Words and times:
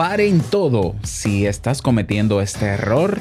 paren 0.00 0.40
todo. 0.40 0.94
Si 1.02 1.44
estás 1.44 1.82
cometiendo 1.82 2.40
este 2.40 2.64
error, 2.64 3.18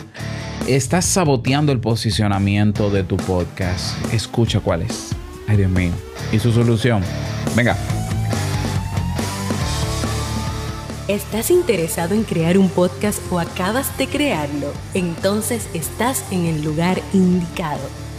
estás 0.65 1.03
saboteando 1.03 1.73
el 1.73 1.81
posicionamiento 1.81 2.89
de 2.89 3.03
tu 3.03 3.17
podcast. 3.17 3.97
Escucha 4.13 4.61
cuál 4.61 4.83
es. 4.83 5.09
Ay, 5.49 5.57
Dios 5.57 5.69
mío. 5.69 5.91
Y 6.31 6.39
su 6.39 6.53
solución. 6.53 7.03
Venga. 7.53 7.75
¿Estás 11.09 11.51
interesado 11.51 12.15
en 12.15 12.23
crear 12.23 12.57
un 12.57 12.69
podcast 12.69 13.19
o 13.29 13.41
acabas 13.41 13.97
de 13.97 14.07
crearlo? 14.07 14.71
Entonces 14.93 15.67
estás 15.73 16.23
en 16.31 16.45
el 16.45 16.63
lugar 16.63 17.01
indicado 17.11 18.08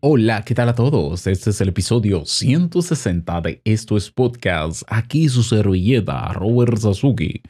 Hola, 0.00 0.44
¿qué 0.44 0.54
tal 0.54 0.68
a 0.68 0.76
todos? 0.76 1.26
Este 1.26 1.50
es 1.50 1.60
el 1.60 1.70
episodio 1.70 2.24
160 2.24 3.40
de 3.40 3.60
Esto 3.64 3.96
es 3.96 4.12
Podcast. 4.12 4.84
Aquí 4.86 5.28
su 5.28 5.42
servilleta, 5.42 6.32
Robert 6.34 6.76
Sasuki. 6.76 7.42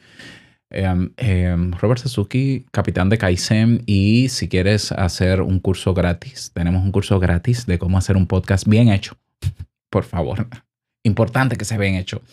Em, 0.71 1.13
em, 1.17 1.71
Robert 1.73 2.01
Sasuki, 2.01 2.65
capitán 2.71 3.09
de 3.09 3.19
Kaizen. 3.19 3.83
Y 3.85 4.29
si 4.29 4.49
quieres 4.49 4.91
hacer 4.91 5.43
un 5.43 5.59
curso 5.59 5.93
gratis, 5.93 6.51
tenemos 6.51 6.83
un 6.83 6.91
curso 6.91 7.19
gratis 7.19 7.67
de 7.67 7.77
cómo 7.77 7.99
hacer 7.99 8.17
un 8.17 8.25
podcast 8.25 8.67
bien 8.67 8.89
hecho. 8.89 9.15
Por 9.91 10.05
favor, 10.05 10.47
importante 11.03 11.55
que 11.55 11.65
sea 11.65 11.77
bien 11.77 11.93
hecho. 11.93 12.23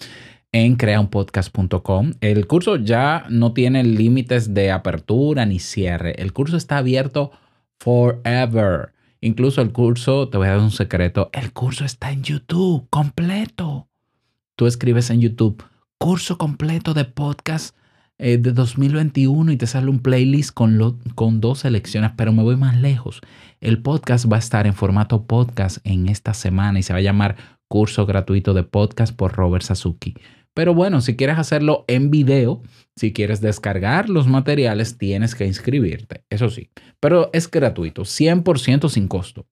En 0.50 0.76
creaunpodcast.com. 0.76 2.14
El 2.22 2.46
curso 2.46 2.76
ya 2.76 3.26
no 3.28 3.52
tiene 3.52 3.84
límites 3.84 4.54
de 4.54 4.70
apertura 4.70 5.44
ni 5.44 5.58
cierre. 5.58 6.14
El 6.22 6.32
curso 6.32 6.56
está 6.56 6.78
abierto 6.78 7.32
forever. 7.78 8.95
Incluso 9.20 9.62
el 9.62 9.72
curso, 9.72 10.28
te 10.28 10.38
voy 10.38 10.48
a 10.48 10.52
dar 10.52 10.60
un 10.60 10.70
secreto, 10.70 11.30
el 11.32 11.52
curso 11.52 11.84
está 11.84 12.10
en 12.10 12.22
YouTube 12.22 12.86
completo. 12.90 13.88
Tú 14.56 14.66
escribes 14.66 15.10
en 15.10 15.20
YouTube 15.20 15.64
curso 15.98 16.36
completo 16.38 16.94
de 16.94 17.04
podcast 17.04 17.74
eh, 18.18 18.38
de 18.38 18.52
2021 18.52 19.52
y 19.52 19.56
te 19.56 19.66
sale 19.66 19.90
un 19.90 20.00
playlist 20.00 20.52
con, 20.52 21.00
con 21.14 21.40
dos 21.40 21.60
selecciones, 21.60 22.12
pero 22.16 22.32
me 22.32 22.42
voy 22.42 22.56
más 22.56 22.76
lejos. 22.76 23.20
El 23.60 23.82
podcast 23.82 24.30
va 24.30 24.36
a 24.36 24.40
estar 24.40 24.66
en 24.66 24.74
formato 24.74 25.26
podcast 25.26 25.78
en 25.84 26.08
esta 26.08 26.34
semana 26.34 26.78
y 26.78 26.82
se 26.82 26.92
va 26.92 27.00
a 27.00 27.02
llamar 27.02 27.36
Curso 27.68 28.06
Gratuito 28.06 28.54
de 28.54 28.62
Podcast 28.62 29.14
por 29.14 29.32
Robert 29.32 29.64
Sasuki. 29.64 30.14
Pero 30.56 30.72
bueno, 30.72 31.02
si 31.02 31.16
quieres 31.16 31.38
hacerlo 31.38 31.84
en 31.86 32.10
video, 32.10 32.62
si 32.96 33.12
quieres 33.12 33.42
descargar 33.42 34.08
los 34.08 34.26
materiales, 34.26 34.96
tienes 34.96 35.34
que 35.34 35.44
inscribirte, 35.44 36.24
eso 36.30 36.48
sí. 36.48 36.70
Pero 36.98 37.28
es 37.34 37.50
gratuito, 37.50 38.04
100% 38.04 38.88
sin 38.88 39.06
costo. 39.06 39.46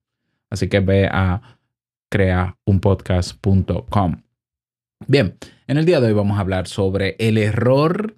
Así 0.48 0.70
que 0.70 0.80
ve 0.80 1.06
a 1.12 1.58
creaunpodcast.com. 2.11 4.22
Bien, 5.06 5.36
en 5.66 5.77
el 5.77 5.84
día 5.84 6.00
de 6.00 6.06
hoy 6.06 6.14
vamos 6.14 6.38
a 6.38 6.41
hablar 6.41 6.69
sobre 6.69 7.16
el 7.18 7.36
error 7.36 8.16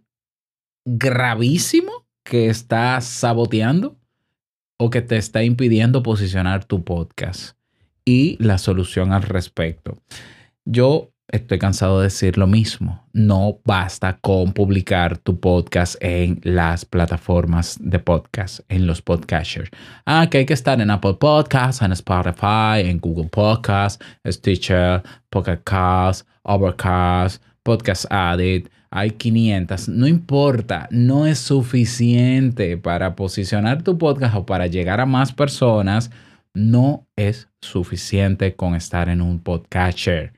gravísimo 0.87 2.07
que 2.25 2.47
está 2.47 3.01
saboteando 3.01 3.99
o 4.79 4.91
que 4.91 5.03
te 5.03 5.17
está 5.17 5.43
impidiendo 5.43 6.05
posicionar 6.05 6.65
tu 6.65 6.85
podcast 6.85 7.59
y 8.05 8.41
la 8.41 8.59
solución 8.59 9.13
al 9.13 9.25
respecto. 9.25 10.01
Yo 10.65 11.11
estoy 11.29 11.59
cansado 11.59 11.99
de 11.99 12.05
decir 12.05 12.39
lo 12.39 12.47
mismo. 12.47 13.05
No 13.13 13.59
basta 13.65 14.19
con 14.21 14.53
publicar 14.53 15.19
tu 15.19 15.41
podcast 15.41 15.97
en 16.01 16.41
las 16.43 16.85
plataformas 16.85 17.79
de 17.81 17.99
podcast, 17.99 18.61
en 18.69 18.87
los 18.87 19.03
podcasters. 19.03 19.71
Ah, 20.05 20.29
que 20.31 20.39
hay 20.39 20.47
que 20.47 20.55
estar 20.55 20.81
en 20.81 20.91
Apple 20.91 21.15
Podcasts, 21.15 21.83
en 21.83 21.93
Spotify, 21.93 22.81
en 22.85 22.99
Google 22.99 23.29
Podcasts, 23.29 24.05
Stitcher, 24.27 25.03
Pocket 25.31 25.61
Cast, 25.65 26.27
Overcast, 26.43 27.43
Podcast 27.63 28.07
Addict. 28.11 28.71
Hay 28.91 29.11
500. 29.11 29.89
No 29.89 30.07
importa, 30.07 30.89
no 30.91 31.27
es 31.27 31.39
suficiente 31.39 32.77
para 32.79 33.17
posicionar 33.17 33.83
tu 33.83 33.99
podcast 33.99 34.37
o 34.37 34.47
para 34.47 34.69
llegar 34.69 35.01
a 35.01 35.07
más 35.07 35.33
personas. 35.33 36.11
No 36.55 37.07
es 37.17 37.49
suficiente 37.61 38.55
con 38.55 38.75
estar 38.75 39.09
en 39.09 39.21
un 39.21 39.41
podcaster 39.41 40.36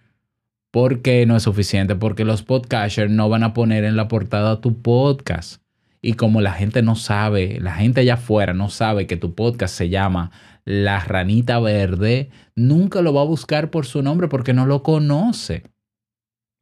¿Por 0.78 1.03
qué 1.03 1.27
no 1.27 1.34
es 1.34 1.43
suficiente? 1.43 1.97
Porque 1.97 2.25
los 2.25 2.44
podcasters 2.44 3.11
no 3.11 3.28
van 3.28 3.43
a 3.43 3.53
poner 3.53 3.83
en 3.83 3.97
la 3.97 4.06
portada 4.06 4.61
tu 4.61 4.81
podcast. 4.81 5.61
Y 6.00 6.12
como 6.12 6.41
la 6.41 6.53
gente 6.53 6.83
no 6.83 6.94
sabe, 6.94 7.59
la 7.61 7.75
gente 7.75 8.03
allá 8.03 8.15
afuera 8.15 8.55
no 8.55 8.71
sabe 8.71 9.09
que 9.09 9.16
tu 9.16 9.34
podcast 9.34 9.75
se 9.75 9.89
llama 9.89 10.31
La 10.65 11.00
Ranita 11.00 11.59
Verde, 11.59 12.31
nunca 12.55 13.03
lo 13.03 13.12
va 13.12 13.22
a 13.22 13.25
buscar 13.25 13.72
por 13.72 13.87
su 13.87 14.03
nombre 14.05 14.28
porque 14.28 14.53
no 14.53 14.66
lo 14.66 14.84
conoce. 14.84 15.65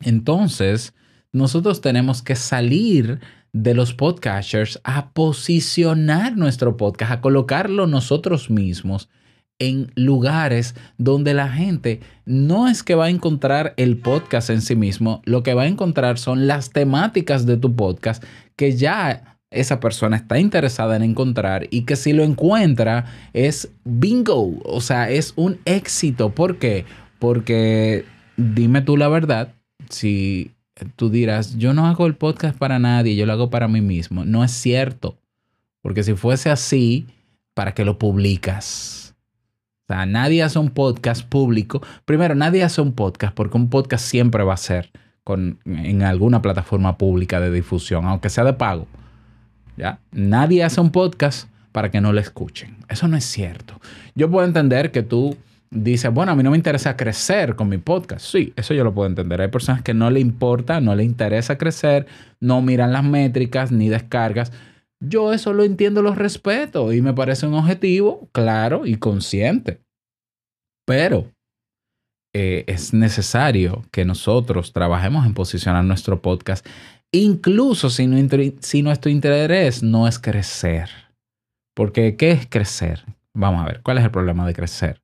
Entonces, 0.01 0.95
nosotros 1.31 1.83
tenemos 1.83 2.23
que 2.23 2.37
salir 2.37 3.21
de 3.53 3.75
los 3.75 3.93
podcasters 3.93 4.81
a 4.83 5.11
posicionar 5.11 6.39
nuestro 6.39 6.79
podcast, 6.79 7.13
a 7.13 7.21
colocarlo 7.21 7.87
nosotros 7.87 8.49
mismos 8.49 9.11
en 9.59 9.91
lugares 9.95 10.75
donde 10.99 11.35
la 11.35 11.49
gente 11.49 12.01
no 12.25 12.69
es 12.69 12.83
que 12.83 12.95
va 12.95 13.07
a 13.07 13.11
encontrar 13.11 13.75
el 13.77 13.97
podcast 13.97 14.51
en 14.51 14.61
sí 14.61 14.77
mismo, 14.77 15.23
lo 15.25 15.43
que 15.43 15.55
va 15.55 15.63
a 15.63 15.69
encontrar 15.69 16.19
son 16.19 16.47
las 16.47 16.71
temáticas 16.71 17.47
de 17.47 17.57
tu 17.57 17.75
podcast 17.75 18.23
que 18.57 18.77
ya 18.77 19.37
esa 19.51 19.81
persona 19.81 20.17
está 20.17 20.39
interesada 20.39 20.97
en 20.97 21.03
encontrar 21.03 21.67
y 21.71 21.83
que 21.83 21.97
si 21.97 22.13
lo 22.13 22.25
encuentra 22.25 23.07
es 23.33 23.71
bingo, 23.85 24.59
o 24.65 24.81
sea, 24.81 25.11
es 25.11 25.33
un 25.37 25.59
éxito. 25.65 26.31
¿Por 26.31 26.59
qué? 26.59 26.85
Porque 27.19 28.05
dime 28.37 28.83
tú 28.83 28.97
la 28.97 29.09
verdad, 29.09 29.55
si 29.89 30.51
tú 30.97 31.11
dirás, 31.11 31.57
yo 31.57 31.73
no 31.73 31.87
hago 31.87 32.07
el 32.07 32.17
podcast 32.17 32.59
para 32.59 32.79
nadie, 32.79 33.17
yo 33.17 33.25
lo 33.25 33.33
hago 33.33 33.51
para 33.51 33.69
mí 33.69 33.81
mismo, 33.81 34.25
no 34.25 34.45
es 34.45 34.51
cierto, 34.51 35.17
porque 35.81 36.03
si 36.03 36.15
fuese 36.15 36.51
así, 36.51 37.07
¿para 37.55 37.73
qué 37.73 37.85
lo 37.85 37.99
publicas? 37.99 39.06
O 39.89 39.93
sea, 39.93 40.05
nadie 40.05 40.43
hace 40.43 40.59
un 40.59 40.71
podcast 40.71 41.25
público. 41.25 41.81
Primero, 42.05 42.35
nadie 42.35 42.65
hace 42.65 42.81
un 42.81 42.93
podcast 42.93 43.33
porque 43.35 43.57
un 43.57 43.71
podcast 43.71 44.05
siempre 44.05 44.43
va 44.43 44.55
a 44.55 44.57
ser 44.57 44.91
con, 45.23 45.61
en 45.65 46.03
alguna 46.03 46.43
plataforma 46.43 46.99
pública 46.99 47.39
de 47.39 47.53
difusión, 47.53 48.05
aunque 48.05 48.29
sea 48.29 48.43
de 48.43 48.53
pago. 48.53 48.89
¿ya? 49.77 50.01
Nadie 50.11 50.65
hace 50.65 50.81
un 50.81 50.91
podcast 50.91 51.49
para 51.71 51.91
que 51.91 52.01
no 52.01 52.13
lo 52.13 52.21
escuchen. 52.21 52.77
Eso 52.89 53.07
no 53.07 53.17
es 53.17 53.25
cierto. 53.25 53.81
Yo 54.17 54.29
puedo 54.29 54.45
entender 54.45 54.91
que 54.91 55.03
tú 55.03 55.37
dices, 55.71 56.13
bueno, 56.13 56.33
a 56.33 56.35
mí 56.35 56.43
no 56.43 56.51
me 56.51 56.57
interesa 56.57 56.97
crecer 56.97 57.55
con 57.55 57.69
mi 57.69 57.79
podcast. 57.79 58.25
Sí, 58.25 58.53
eso 58.57 58.75
yo 58.75 58.83
lo 58.83 58.95
puedo 58.95 59.09
entender. 59.09 59.41
Hay 59.41 59.49
personas 59.49 59.83
que 59.83 59.95
no 59.95 60.11
le 60.11 60.21
importa, 60.21 60.81
no 60.81 60.95
le 60.95 61.05
interesa 61.05 61.59
crecer, 61.59 62.07
no 62.41 62.63
miran 62.63 62.93
las 62.93 63.05
métricas 63.05 63.71
ni 63.71 63.89
descargas. 63.89 64.53
Yo 65.01 65.33
eso 65.33 65.53
lo 65.53 65.65
entiendo, 65.65 66.03
lo 66.03 66.15
respeto 66.15 66.93
y 66.93 67.03
me 67.03 67.13
parece 67.13 67.47
un 67.47 67.55
objetivo 67.55 68.29
claro 68.33 68.87
y 68.87 68.97
consciente. 68.97 69.81
Pero 70.87 71.33
eh, 72.35 72.65
es 72.67 72.95
necesario 72.95 73.85
que 73.91 74.05
nosotros 74.05 74.73
trabajemos 74.73 75.27
en 75.27 75.35
posicionar 75.35 75.85
nuestro 75.85 76.23
podcast, 76.23 76.67
incluso 77.13 77.91
si, 77.91 78.07
si 78.61 78.83
nuestro 78.83 79.11
interés 79.11 79.83
no 79.83 80.07
es 80.09 80.19
crecer. 80.19 80.91
Porque, 81.75 82.17
¿qué 82.17 82.31
es 82.33 82.47
crecer? 82.47 83.05
Vamos 83.35 83.63
a 83.63 83.67
ver, 83.67 83.83
¿cuál 83.83 83.99
es 83.99 84.05
el 84.05 84.11
problema 84.11 84.47
de 84.47 84.55
crecer? 84.55 85.03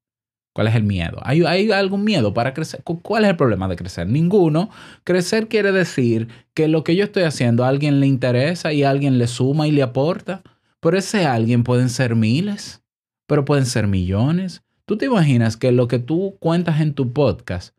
¿Cuál 0.52 0.66
es 0.66 0.74
el 0.74 0.82
miedo? 0.82 1.18
¿Hay, 1.22 1.42
¿Hay, 1.44 1.70
algún 1.70 2.04
miedo 2.04 2.34
para 2.34 2.52
crecer? 2.52 2.82
¿Cuál 2.84 3.24
es 3.24 3.30
el 3.30 3.36
problema 3.36 3.68
de 3.68 3.76
crecer? 3.76 4.06
Ninguno. 4.06 4.68
Crecer 5.02 5.48
quiere 5.48 5.72
decir 5.72 6.28
que 6.52 6.68
lo 6.68 6.84
que 6.84 6.94
yo 6.94 7.04
estoy 7.04 7.22
haciendo 7.22 7.64
a 7.64 7.68
alguien 7.68 8.00
le 8.00 8.06
interesa 8.06 8.72
y 8.72 8.82
a 8.82 8.90
alguien 8.90 9.16
le 9.16 9.28
suma 9.28 9.66
y 9.66 9.70
le 9.70 9.82
aporta. 9.82 10.42
Pero 10.80 10.98
ese 10.98 11.24
alguien 11.24 11.64
pueden 11.64 11.88
ser 11.88 12.16
miles, 12.16 12.82
pero 13.26 13.44
pueden 13.44 13.64
ser 13.64 13.86
millones. 13.86 14.62
¿Tú 14.84 14.98
te 14.98 15.06
imaginas 15.06 15.56
que 15.56 15.72
lo 15.72 15.88
que 15.88 15.98
tú 15.98 16.36
cuentas 16.38 16.80
en 16.80 16.92
tu 16.92 17.12
podcast 17.12 17.74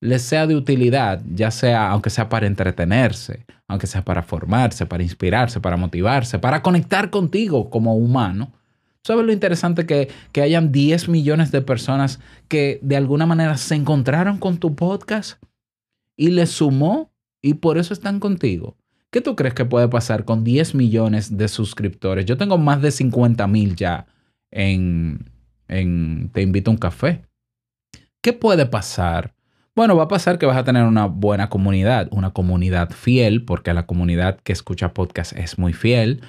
les 0.00 0.22
sea 0.22 0.46
de 0.46 0.54
utilidad, 0.54 1.22
ya 1.34 1.50
sea, 1.50 1.90
aunque 1.90 2.10
sea 2.10 2.28
para 2.28 2.46
entretenerse, 2.46 3.44
aunque 3.66 3.86
sea 3.86 4.04
para 4.04 4.22
formarse, 4.22 4.86
para 4.86 5.02
inspirarse, 5.02 5.60
para 5.60 5.76
motivarse, 5.76 6.38
para 6.38 6.62
conectar 6.62 7.10
contigo 7.10 7.70
como 7.70 7.96
humano? 7.96 8.52
¿Sabes 9.06 9.26
lo 9.26 9.32
interesante 9.32 9.84
que, 9.84 10.08
que 10.32 10.40
hayan 10.40 10.72
10 10.72 11.10
millones 11.10 11.52
de 11.52 11.60
personas 11.60 12.20
que 12.48 12.78
de 12.80 12.96
alguna 12.96 13.26
manera 13.26 13.58
se 13.58 13.74
encontraron 13.74 14.38
con 14.38 14.56
tu 14.56 14.74
podcast 14.74 15.42
y 16.16 16.30
les 16.30 16.50
sumó 16.50 17.12
y 17.42 17.54
por 17.54 17.76
eso 17.76 17.92
están 17.92 18.18
contigo? 18.18 18.78
¿Qué 19.10 19.20
tú 19.20 19.36
crees 19.36 19.52
que 19.52 19.66
puede 19.66 19.88
pasar 19.88 20.24
con 20.24 20.42
10 20.42 20.74
millones 20.74 21.36
de 21.36 21.48
suscriptores? 21.48 22.24
Yo 22.24 22.38
tengo 22.38 22.56
más 22.56 22.80
de 22.80 22.90
50 22.90 23.46
mil 23.46 23.76
ya 23.76 24.06
en, 24.50 25.30
en 25.68 26.30
Te 26.30 26.40
invito 26.40 26.70
a 26.70 26.72
un 26.72 26.78
café. 26.78 27.26
¿Qué 28.22 28.32
puede 28.32 28.64
pasar? 28.64 29.34
Bueno, 29.76 29.96
va 29.96 30.04
a 30.04 30.08
pasar 30.08 30.38
que 30.38 30.46
vas 30.46 30.56
a 30.56 30.64
tener 30.64 30.84
una 30.84 31.06
buena 31.06 31.50
comunidad, 31.50 32.08
una 32.10 32.30
comunidad 32.30 32.90
fiel, 32.90 33.44
porque 33.44 33.74
la 33.74 33.86
comunidad 33.86 34.40
que 34.40 34.54
escucha 34.54 34.94
podcast 34.94 35.32
es 35.36 35.58
muy 35.58 35.74
fiel. 35.74 36.22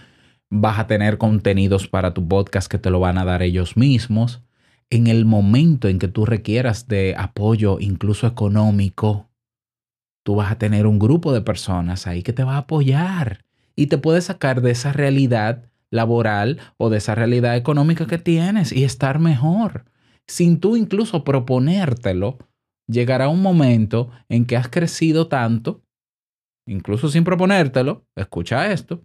Vas 0.58 0.80
a 0.80 0.88
tener 0.88 1.18
contenidos 1.18 1.88
para 1.88 2.14
tu 2.14 2.28
podcast 2.28 2.72
que 2.72 2.78
te 2.78 2.90
lo 2.90 3.00
van 3.00 3.18
a 3.18 3.26
dar 3.26 3.42
ellos 3.42 3.76
mismos. 3.76 4.42
En 4.90 5.08
el 5.08 5.26
momento 5.26 5.88
en 5.88 6.00
que 6.00 6.08
tú 6.08 6.26
requieras 6.26 6.88
de 6.88 7.16
apoyo, 7.18 7.78
incluso 7.80 8.26
económico, 8.28 9.30
tú 10.24 10.36
vas 10.36 10.52
a 10.52 10.58
tener 10.58 10.88
un 10.88 11.00
grupo 11.00 11.34
de 11.34 11.42
personas 11.42 12.08
ahí 12.08 12.24
que 12.24 12.34
te 12.34 12.44
va 12.44 12.56
a 12.56 12.60
apoyar 12.60 13.44
y 13.76 13.88
te 13.88 13.98
puede 13.98 14.22
sacar 14.22 14.62
de 14.62 14.72
esa 14.72 14.94
realidad 14.94 15.66
laboral 15.92 16.60
o 16.78 16.90
de 16.90 17.00
esa 17.00 17.16
realidad 17.16 17.58
económica 17.58 18.08
que 18.08 18.18
tienes 18.18 18.72
y 18.72 18.84
estar 18.84 19.20
mejor 19.20 19.86
sin 20.28 20.60
tú 20.60 20.76
incluso 20.76 21.24
proponértelo, 21.24 22.38
llegará 22.88 23.30
un 23.30 23.42
momento 23.42 24.12
en 24.30 24.46
que 24.46 24.58
has 24.58 24.70
crecido 24.70 25.28
tanto, 25.28 25.84
incluso 26.68 27.10
sin 27.10 27.24
proponértelo, 27.24 28.06
escucha 28.16 28.72
esto, 28.72 29.04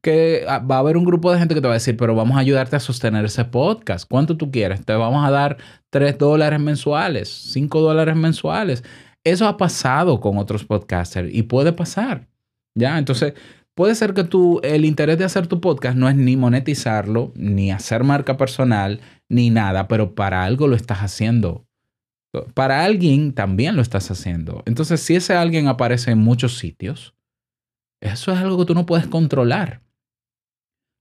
que 0.00 0.44
ah, 0.48 0.58
va 0.58 0.76
a 0.76 0.78
haber 0.78 0.96
un 0.96 1.04
grupo 1.04 1.32
de 1.32 1.38
gente 1.38 1.54
que 1.54 1.60
te 1.60 1.66
va 1.66 1.74
a 1.74 1.80
decir, 1.80 1.96
pero 1.96 2.14
vamos 2.14 2.36
a 2.36 2.40
ayudarte 2.40 2.76
a 2.76 2.80
sostener 2.80 3.24
ese 3.24 3.44
podcast. 3.44 4.08
¿Cuánto 4.08 4.36
tú 4.36 4.50
quieres? 4.50 4.84
Te 4.84 4.92
vamos 4.94 5.26
a 5.26 5.30
dar 5.30 5.56
3 5.90 6.18
dólares 6.18 6.60
mensuales, 6.60 7.28
5 7.28 7.80
dólares 7.80 8.16
mensuales. 8.16 8.84
Eso 9.24 9.48
ha 9.48 9.56
pasado 9.56 10.20
con 10.20 10.38
otros 10.38 10.64
podcasters 10.64 11.34
y 11.34 11.42
puede 11.42 11.72
pasar. 11.72 12.28
¿Ya? 12.76 12.98
Entonces, 12.98 13.34
puede 13.74 13.94
ser 13.94 14.14
que 14.14 14.24
tú, 14.24 14.60
el 14.62 14.84
interés 14.84 15.18
de 15.18 15.24
hacer 15.24 15.46
tu 15.46 15.60
podcast 15.60 15.96
no 15.96 16.08
es 16.08 16.14
ni 16.14 16.36
monetizarlo, 16.36 17.32
ni 17.34 17.72
hacer 17.72 18.04
marca 18.04 18.36
personal, 18.36 19.00
ni 19.28 19.50
nada, 19.50 19.88
pero 19.88 20.14
para 20.14 20.44
algo 20.44 20.68
lo 20.68 20.76
estás 20.76 20.98
haciendo. 20.98 21.66
Para 22.54 22.84
alguien 22.84 23.32
también 23.32 23.76
lo 23.76 23.82
estás 23.82 24.10
haciendo. 24.10 24.62
Entonces, 24.66 25.00
si 25.00 25.16
ese 25.16 25.34
alguien 25.34 25.68
aparece 25.68 26.10
en 26.10 26.18
muchos 26.18 26.58
sitios, 26.58 27.14
eso 28.00 28.32
es 28.32 28.38
algo 28.38 28.58
que 28.58 28.66
tú 28.66 28.74
no 28.74 28.86
puedes 28.86 29.06
controlar. 29.06 29.82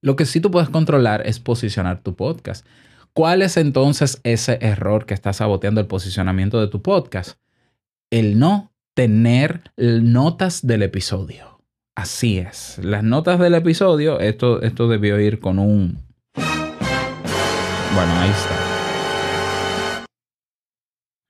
Lo 0.06 0.16
que 0.16 0.26
sí 0.26 0.40
tú 0.40 0.52
puedes 0.52 0.70
controlar 0.70 1.26
es 1.26 1.40
posicionar 1.40 2.04
tu 2.04 2.16
podcast. 2.16 2.64
¿Cuál 3.14 3.42
es 3.42 3.58
entonces 3.58 4.22
ese 4.24 4.60
error 4.62 5.08
que 5.08 5.16
está 5.16 5.34
saboteando 5.34 5.82
el 5.82 5.88
posicionamiento 5.88 6.62
de 6.62 6.68
tu 6.68 6.84
podcast? 6.84 7.40
El 8.12 8.38
no 8.38 8.72
tener 8.94 9.72
notas 9.78 10.68
del 10.68 10.84
episodio. 10.84 11.60
Así 11.96 12.38
es. 12.38 12.78
Las 12.84 13.04
notas 13.04 13.40
del 13.40 13.56
episodio, 13.56 14.20
esto, 14.20 14.62
esto 14.62 14.88
debió 14.88 15.20
ir 15.20 15.40
con 15.40 15.58
un, 15.58 16.06
bueno, 16.36 18.14
ahí 18.20 18.30
está. 18.30 20.06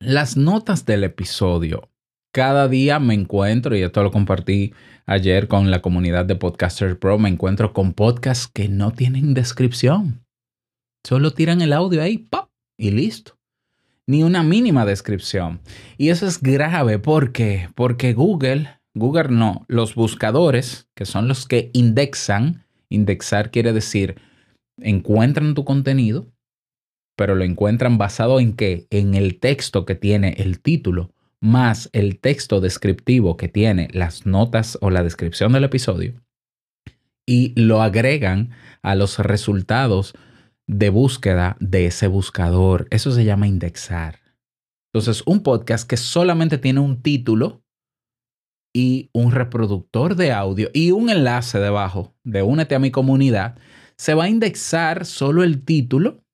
Las 0.01 0.35
notas 0.35 0.85
del 0.85 1.05
episodio. 1.05 1.87
Cada 2.35 2.67
día 2.67 2.99
me 2.99 3.13
encuentro, 3.13 3.77
y 3.77 3.81
esto 3.81 4.03
lo 4.03 4.11
compartí 4.11 4.73
ayer 5.05 5.47
con 5.47 5.71
la 5.71 5.81
comunidad 5.81 6.25
de 6.25 6.35
Podcaster 6.35 6.99
Pro, 6.99 7.17
me 7.17 7.29
encuentro 7.29 7.71
con 7.71 7.93
podcasts 7.93 8.49
que 8.53 8.67
no 8.67 8.91
tienen 8.91 9.33
descripción. 9.33 10.25
Solo 11.07 11.31
tiran 11.31 11.61
el 11.61 11.71
audio 11.71 12.01
ahí, 12.01 12.17
¡pop! 12.17 12.49
y 12.77 12.91
listo. 12.91 13.37
Ni 14.05 14.21
una 14.21 14.43
mínima 14.43 14.85
descripción. 14.85 15.61
Y 15.97 16.09
eso 16.09 16.27
es 16.27 16.41
grave. 16.41 16.99
¿Por 16.99 17.31
qué? 17.31 17.69
Porque 17.73 18.11
Google, 18.11 18.67
Google 18.93 19.29
no, 19.29 19.63
los 19.69 19.95
buscadores, 19.95 20.89
que 20.93 21.05
son 21.05 21.29
los 21.29 21.47
que 21.47 21.69
indexan, 21.71 22.65
indexar 22.89 23.49
quiere 23.49 23.71
decir, 23.71 24.15
encuentran 24.81 25.53
tu 25.53 25.63
contenido 25.63 26.27
pero 27.15 27.35
lo 27.35 27.43
encuentran 27.43 27.97
basado 27.97 28.39
en 28.39 28.53
qué? 28.53 28.87
En 28.89 29.13
el 29.15 29.39
texto 29.39 29.85
que 29.85 29.95
tiene 29.95 30.35
el 30.37 30.59
título, 30.59 31.11
más 31.45 31.89
el 31.93 32.19
texto 32.19 32.59
descriptivo 32.59 33.37
que 33.37 33.47
tiene 33.47 33.87
las 33.93 34.25
notas 34.25 34.77
o 34.81 34.89
la 34.89 35.03
descripción 35.03 35.53
del 35.53 35.63
episodio, 35.63 36.21
y 37.25 37.59
lo 37.59 37.81
agregan 37.81 38.51
a 38.81 38.95
los 38.95 39.19
resultados 39.19 40.13
de 40.67 40.89
búsqueda 40.89 41.55
de 41.59 41.85
ese 41.87 42.07
buscador. 42.07 42.87
Eso 42.89 43.11
se 43.11 43.25
llama 43.25 43.47
indexar. 43.47 44.19
Entonces, 44.93 45.23
un 45.25 45.41
podcast 45.41 45.87
que 45.87 45.97
solamente 45.97 46.57
tiene 46.57 46.79
un 46.79 47.01
título 47.01 47.63
y 48.73 49.09
un 49.13 49.31
reproductor 49.31 50.15
de 50.15 50.31
audio 50.31 50.69
y 50.73 50.91
un 50.91 51.09
enlace 51.09 51.59
debajo 51.59 52.15
de 52.23 52.41
Únete 52.41 52.75
a 52.75 52.79
mi 52.79 52.91
comunidad, 52.91 53.57
se 53.97 54.13
va 54.13 54.25
a 54.25 54.29
indexar 54.29 55.05
solo 55.05 55.43
el 55.43 55.63
título 55.63 56.25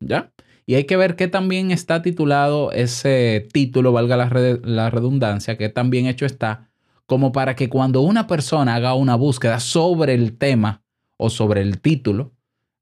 ¿ya? 0.00 0.33
Y 0.66 0.74
hay 0.76 0.84
que 0.84 0.96
ver 0.96 1.16
qué 1.16 1.28
también 1.28 1.70
está 1.70 2.00
titulado 2.02 2.72
ese 2.72 3.48
título, 3.52 3.92
valga 3.92 4.16
la, 4.16 4.90
redundancia, 4.90 5.58
que 5.58 5.68
también 5.68 6.06
hecho 6.06 6.24
está, 6.24 6.70
como 7.06 7.32
para 7.32 7.54
que 7.54 7.68
cuando 7.68 8.00
una 8.00 8.26
persona 8.26 8.74
haga 8.74 8.94
una 8.94 9.14
búsqueda 9.14 9.60
sobre 9.60 10.14
el 10.14 10.38
tema 10.38 10.82
o 11.18 11.28
sobre 11.28 11.60
el 11.60 11.80
título, 11.80 12.32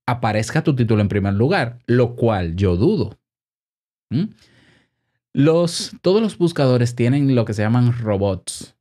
aparezca 0.06 0.62
tu 0.62 0.76
título 0.76 1.02
en 1.02 1.08
primer 1.08 1.34
lugar, 1.34 1.80
lo 1.86 2.14
cual 2.14 2.54
yo 2.54 2.76
dudo. 2.76 3.18
Los, 5.32 5.92
todos 6.02 6.22
los 6.22 6.38
buscadores 6.38 6.94
tienen 6.94 7.34
lo 7.34 7.44
que 7.44 7.54
se 7.54 7.62
llaman 7.62 7.98
robots. 7.98 8.76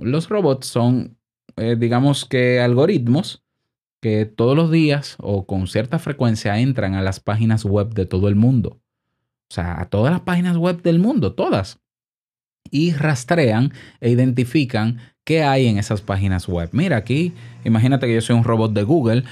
Los 0.00 0.28
robots 0.28 0.66
son, 0.66 1.16
eh, 1.56 1.74
digamos 1.76 2.24
que 2.24 2.60
algoritmos 2.60 3.42
que 4.00 4.26
todos 4.26 4.56
los 4.56 4.70
días 4.70 5.16
o 5.18 5.46
con 5.46 5.66
cierta 5.66 5.98
frecuencia 5.98 6.58
entran 6.58 6.94
a 6.94 7.02
las 7.02 7.20
páginas 7.20 7.64
web 7.64 7.94
de 7.94 8.06
todo 8.06 8.28
el 8.28 8.36
mundo. 8.36 8.80
O 9.50 9.54
sea, 9.54 9.80
a 9.80 9.86
todas 9.86 10.12
las 10.12 10.20
páginas 10.20 10.56
web 10.56 10.82
del 10.82 10.98
mundo, 10.98 11.32
todas. 11.32 11.78
Y 12.70 12.92
rastrean 12.92 13.72
e 14.00 14.10
identifican 14.10 14.98
qué 15.24 15.42
hay 15.42 15.66
en 15.66 15.78
esas 15.78 16.00
páginas 16.00 16.48
web. 16.48 16.70
Mira 16.72 16.96
aquí, 16.96 17.34
imagínate 17.64 18.06
que 18.06 18.14
yo 18.14 18.20
soy 18.20 18.36
un 18.36 18.44
robot 18.44 18.72
de 18.72 18.82
Google, 18.82 19.24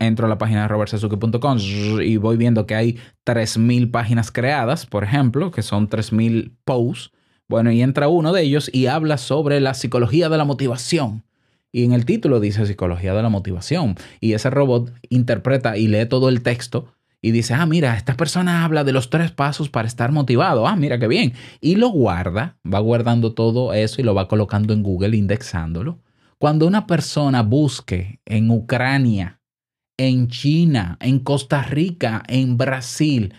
entro 0.00 0.26
a 0.26 0.28
la 0.28 0.38
página 0.38 0.66
de 0.66 2.02
y 2.02 2.16
voy 2.16 2.36
viendo 2.36 2.66
que 2.66 2.74
hay 2.74 2.98
3.000 3.26 3.90
páginas 3.90 4.30
creadas, 4.30 4.86
por 4.86 5.04
ejemplo, 5.04 5.50
que 5.50 5.62
son 5.62 5.88
3.000 5.88 6.52
posts. 6.64 7.10
Bueno, 7.48 7.70
y 7.70 7.82
entra 7.82 8.08
uno 8.08 8.32
de 8.32 8.42
ellos 8.42 8.70
y 8.72 8.86
habla 8.86 9.18
sobre 9.18 9.60
la 9.60 9.74
psicología 9.74 10.30
de 10.30 10.38
la 10.38 10.46
motivación. 10.46 11.24
Y 11.72 11.84
en 11.84 11.92
el 11.92 12.04
título 12.04 12.38
dice 12.38 12.66
psicología 12.66 13.14
de 13.14 13.22
la 13.22 13.30
motivación. 13.30 13.96
Y 14.20 14.34
ese 14.34 14.50
robot 14.50 14.92
interpreta 15.08 15.76
y 15.78 15.88
lee 15.88 16.06
todo 16.06 16.28
el 16.28 16.42
texto 16.42 16.92
y 17.22 17.30
dice, 17.30 17.54
ah, 17.54 17.64
mira, 17.66 17.96
esta 17.96 18.14
persona 18.16 18.64
habla 18.64 18.82
de 18.84 18.92
los 18.92 19.08
tres 19.08 19.30
pasos 19.30 19.70
para 19.70 19.88
estar 19.88 20.10
motivado. 20.12 20.66
Ah, 20.66 20.76
mira 20.76 20.98
qué 20.98 21.06
bien. 21.06 21.32
Y 21.60 21.76
lo 21.76 21.88
guarda, 21.88 22.58
va 22.62 22.80
guardando 22.80 23.32
todo 23.32 23.72
eso 23.72 24.00
y 24.00 24.04
lo 24.04 24.12
va 24.12 24.28
colocando 24.28 24.74
en 24.74 24.82
Google, 24.82 25.16
indexándolo. 25.16 26.00
Cuando 26.38 26.66
una 26.66 26.88
persona 26.88 27.42
busque 27.42 28.20
en 28.26 28.50
Ucrania, 28.50 29.40
en 29.96 30.26
China, 30.26 30.98
en 31.00 31.20
Costa 31.20 31.62
Rica, 31.62 32.24
en 32.26 32.58
Brasil, 32.58 33.34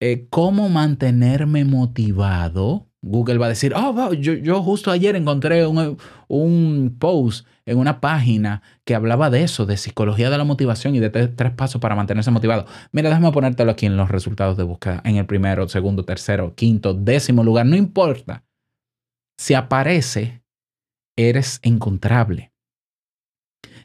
eh, 0.00 0.26
cómo 0.28 0.68
mantenerme 0.68 1.64
motivado, 1.64 2.89
Google 3.02 3.38
va 3.38 3.46
a 3.46 3.50
decir, 3.50 3.72
oh, 3.74 4.12
yo, 4.12 4.62
justo 4.62 4.90
ayer 4.90 5.16
encontré 5.16 5.66
un, 5.66 5.96
un, 6.28 6.96
post 6.98 7.46
en 7.64 7.78
una 7.78 8.00
página 8.00 8.62
que 8.84 8.94
hablaba 8.94 9.30
de 9.30 9.42
eso, 9.42 9.64
de 9.64 9.78
psicología 9.78 10.28
de 10.28 10.36
la 10.36 10.44
motivación 10.44 10.94
y 10.94 11.00
de 11.00 11.08
tres, 11.08 11.52
pasos 11.52 11.80
para 11.80 11.94
mantenerse 11.94 12.30
motivado. 12.30 12.66
Mira, 12.92 13.08
déjame 13.08 13.32
ponértelo 13.32 13.70
aquí 13.70 13.86
en 13.86 13.96
los 13.96 14.10
resultados 14.10 14.58
de 14.58 14.64
búsqueda, 14.64 15.00
en 15.04 15.16
el 15.16 15.24
primero, 15.24 15.66
segundo, 15.68 16.04
tercero, 16.04 16.54
quinto, 16.54 16.92
décimo 16.92 17.42
lugar, 17.42 17.64
no 17.64 17.76
importa. 17.76 18.44
Si 19.38 19.54
aparece, 19.54 20.42
eres 21.16 21.58
encontrable. 21.62 22.52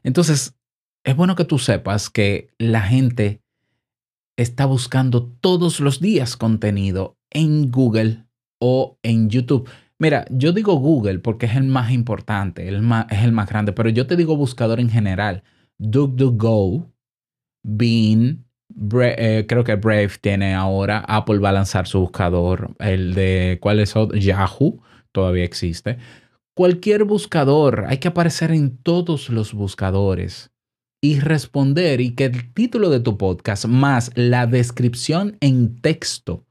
Entonces, 0.04 0.58
es 1.06 1.16
bueno 1.16 1.36
que 1.36 1.46
tú 1.46 1.58
sepas 1.58 2.10
que 2.10 2.50
la 2.58 2.82
gente 2.82 3.42
está 4.38 4.66
buscando 4.66 5.24
todos 5.40 5.80
los 5.80 6.02
días 6.02 6.36
contenido 6.36 7.18
en 7.30 7.72
Google 7.72 8.26
o 8.60 8.98
en 9.04 9.30
YouTube. 9.30 9.70
Mira, 9.98 10.26
yo 10.30 10.52
digo 10.52 10.76
Google 10.76 11.20
porque 11.20 11.46
es 11.46 11.56
el 11.56 11.66
más 11.66 11.92
importante, 11.92 12.68
el 12.68 12.82
más, 12.82 13.06
es 13.10 13.24
el 13.24 13.32
más 13.32 13.48
grande, 13.48 13.72
pero 13.72 13.90
yo 13.90 14.08
te 14.08 14.16
digo 14.16 14.36
buscador 14.36 14.80
en 14.80 14.90
general. 14.90 15.44
DuckDuckGo, 15.78 16.92
Bean, 17.64 18.46
eh, 19.02 19.46
creo 19.48 19.64
que 19.64 19.76
Brave 19.76 20.12
tiene 20.20 20.54
ahora, 20.54 21.00
Apple 21.08 21.40
va 21.40 21.50
a 21.50 21.54
lanzar 21.54 21.88
su 21.88 22.02
buscador, 22.02 22.76
el 22.80 23.14
de, 23.14 23.58
¿cuál 23.62 23.80
es? 23.80 23.94
Yahoo, 23.94 24.82
todavía 25.12 25.44
existe. 25.44 25.98
Cualquier 26.56 27.04
buscador, 27.04 27.86
hay 27.88 27.98
que 27.98 28.08
aparecer 28.08 28.52
en 28.52 28.78
todos 28.78 29.30
los 29.30 29.54
buscadores 29.54 30.52
y 31.02 31.20
responder 31.20 32.02
y 32.02 32.16
que 32.16 32.26
el 32.26 32.54
título 32.54 32.90
de 32.90 33.00
tu 33.00 33.18
podcast 33.18 33.66
más 33.66 34.12
la 34.16 34.48
descripción 34.48 35.38
en 35.40 35.80
texto 35.82 36.45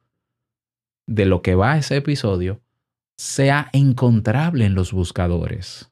de 1.06 1.26
lo 1.26 1.42
que 1.42 1.54
va 1.54 1.76
ese 1.76 1.96
episodio 1.96 2.60
sea 3.16 3.68
encontrable 3.72 4.64
en 4.64 4.74
los 4.74 4.92
buscadores. 4.92 5.90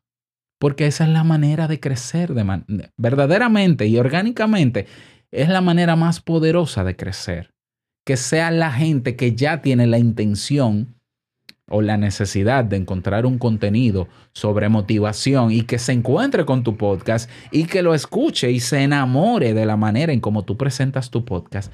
porque 0.59 0.87
esa 0.87 1.02
es 1.04 1.11
la 1.11 1.25
manera 1.25 1.66
de 1.66 1.81
crecer 1.81 2.35
de 2.35 2.62
verdaderamente 2.97 3.88
y 3.88 3.99
orgánicamente. 3.99 4.87
Es 5.33 5.49
la 5.49 5.61
manera 5.61 5.97
más 5.97 6.21
poderosa 6.21 6.85
de 6.85 6.95
crecer. 6.95 7.52
Que 8.07 8.16
sea 8.16 8.52
la 8.52 8.71
gente 8.71 9.16
que 9.16 9.35
ya 9.35 9.61
tiene 9.61 9.88
la 9.88 9.99
intención 9.99 10.95
o 11.69 11.83
la 11.83 11.97
necesidad 11.97 12.64
de 12.64 12.76
encontrar 12.76 13.26
un 13.26 13.38
contenido 13.38 14.07
sobre 14.33 14.69
motivación 14.69 15.50
y 15.50 15.62
que 15.62 15.81
se 15.81 15.92
encuentre 15.92 16.45
con 16.45 16.62
tu 16.62 16.76
podcast 16.76 17.28
y 17.50 17.64
que 17.64 17.83
lo 17.83 17.95
escuche 17.95 18.52
y 18.52 18.61
se 18.61 18.83
enamore 18.83 19.54
de 19.54 19.66
la 19.66 19.76
manera 19.76 20.12
en 20.12 20.21
cómo 20.21 20.45
tú 20.45 20.57
presentas 20.57 21.11
tu 21.11 21.25
podcast. 21.25 21.73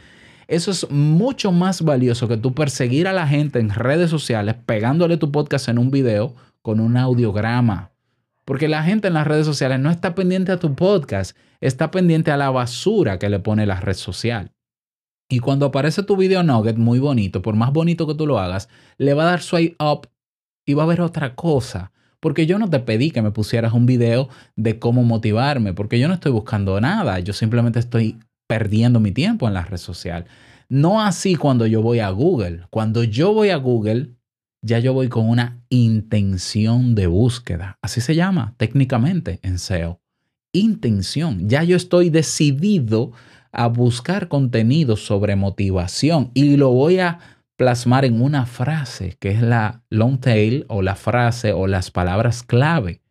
Eso 0.49 0.71
es 0.71 0.91
mucho 0.91 1.53
más 1.53 1.83
valioso 1.83 2.27
que 2.27 2.39
tú 2.39 2.55
perseguir 2.55 3.07
a 3.07 3.13
la 3.13 3.29
gente 3.29 3.59
en 3.59 3.69
redes 3.69 4.09
sociales 4.09 4.57
pegándole 4.65 5.19
tu 5.19 5.31
podcast 5.31 5.69
en 5.69 5.79
un 5.79 5.91
video 5.91 6.35
con 6.63 6.81
un 6.81 6.97
audiograma. 6.97 7.93
Porque 8.47 8.67
la 8.67 8.83
gente 8.83 9.09
en 9.09 9.15
las 9.15 9.27
redes 9.27 9.45
sociales 9.45 9.79
no 9.79 9.91
está 9.91 10.15
pendiente 10.15 10.51
a 10.51 10.59
tu 10.59 10.75
podcast, 10.75 11.37
está 11.61 11.91
pendiente 11.91 12.31
a 12.31 12.39
la 12.39 12.49
basura 12.49 13.19
que 13.19 13.29
le 13.29 13.41
pone 13.41 13.67
la 13.67 13.79
red 13.79 13.93
social. 13.95 14.51
Y 15.29 15.41
cuando 15.41 15.67
aparece 15.67 16.03
tu 16.03 16.17
video 16.17 16.43
nugget 16.43 16.79
muy 16.79 16.99
bonito, 16.99 17.43
por 17.43 17.55
más 17.55 17.71
bonito 17.71 18.07
que 18.07 18.15
tú 18.15 18.27
lo 18.27 18.39
hagas, 18.39 18.71
le 18.97 19.13
va 19.13 19.25
a 19.25 19.27
dar 19.27 19.43
swipe 19.43 19.77
up 19.85 20.09
y 20.65 20.73
va 20.73 20.85
a 20.85 20.87
ver 20.87 21.03
otra 21.03 21.35
cosa. 21.35 21.93
Porque 22.21 22.47
yo 22.47 22.59
no 22.59 22.71
te 22.71 22.81
pedí 22.81 23.11
que 23.11 23.21
me 23.21 23.33
pusieras 23.33 23.75
un 23.75 23.85
video 23.85 24.31
de 24.57 24.79
cómo 24.79 25.03
motivarme, 25.03 25.75
porque 25.75 25.99
yo 25.99 26.09
no 26.09 26.15
estoy 26.15 26.33
buscando 26.33 26.81
nada, 26.81 27.19
yo 27.21 27.35
simplemente 27.35 27.79
estoy 27.79 28.19
perdiendo 28.49 28.99
mi 28.99 29.13
tiempo 29.13 29.47
en 29.47 29.55
la 29.55 29.63
red 29.63 29.77
social. 29.77 30.25
No 30.69 31.01
así 31.01 31.37
cuando 31.37 31.67
yo 31.67 31.81
voy 31.81 32.01
a 32.01 32.11
Google. 32.11 32.67
Cuando 32.71 33.05
yo 33.05 33.33
voy 33.33 33.51
a 33.51 33.57
Google, 33.57 34.17
ya 34.61 34.81
yo 34.81 34.93
voy 34.93 35.09
con 35.09 35.29
una 35.29 35.63
intención 35.69 36.97
de 36.97 37.07
búsqueda. 37.07 37.79
Así 37.81 38.01
se 38.01 38.17
llama 38.17 38.55
técnicamente 38.57 39.39
en 39.43 39.59
SEO. 39.59 40.01
Intención. 40.53 41.49
Ya 41.49 41.63
yo 41.63 41.77
estoy 41.77 42.11
decidido 42.11 43.13
a 43.53 43.69
buscar 43.69 44.29
contenido 44.29 44.97
sobre 44.97 45.37
motivación 45.37 46.31
y 46.35 46.57
lo 46.57 46.73
voy 46.73 46.99
a 46.99 47.19
plasmar 47.57 48.05
en 48.05 48.21
una 48.21 48.47
frase 48.47 49.17
que 49.21 49.31
es 49.31 49.43
la 49.43 49.83
long 49.91 50.19
tail 50.19 50.65
o 50.69 50.83
la 50.83 50.95
frase 50.95 51.53
o 51.53 51.67
las 51.67 51.91
palabras 51.91 52.43
clave. 52.43 53.03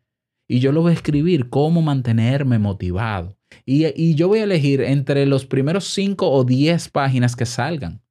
Y 0.47 0.59
yo 0.59 0.71
lo 0.71 0.81
voy 0.81 0.91
a 0.91 0.95
escribir 0.95 1.49
cómo 1.49 1.81
mantenerme 1.81 2.57
motivado. 2.57 3.36
Y, 3.69 4.15
yo 4.15 4.29
voy 4.29 4.39
a 4.39 4.45
elegir 4.45 4.79
entre 4.79 5.25
los 5.25 5.45
primeros 5.45 5.89
5 5.93 6.31
o 6.31 6.45
10 6.45 6.87
páginas 6.87 7.35
que 7.35 7.45
salgan. 7.45 8.01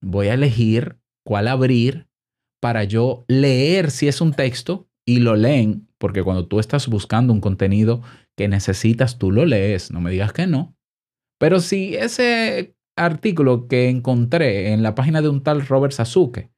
Voy 0.00 0.28
a 0.28 0.34
elegir 0.34 1.00
cuál 1.24 1.48
abrir 1.48 2.06
para 2.62 2.84
yo 2.84 3.24
leer 3.26 3.90
si 3.90 4.06
es 4.06 4.20
un 4.20 4.32
texto 4.32 4.88
y 5.04 5.18
lo 5.18 5.34
leen, 5.34 5.88
porque 5.98 6.22
cuando 6.22 6.46
tú 6.46 6.60
estás 6.60 6.86
buscando 6.86 7.32
un 7.32 7.40
contenido 7.40 8.02
que 8.36 8.46
necesitas, 8.46 9.18
tú 9.18 9.32
lo 9.32 9.44
lees, 9.44 9.90
no 9.90 10.00
me 10.00 10.12
digas 10.12 10.32
que 10.32 10.46
no. 10.46 10.76
Pero 11.40 11.58
si 11.58 11.96
ese 11.96 12.76
artículo 12.96 13.66
que 13.66 13.88
encontré 13.88 14.72
en 14.72 14.84
la 14.84 14.94
página 14.94 15.22
de 15.22 15.28
un 15.28 15.42
tal 15.42 15.66
Robert 15.66 15.92
Sasuke 15.92 16.52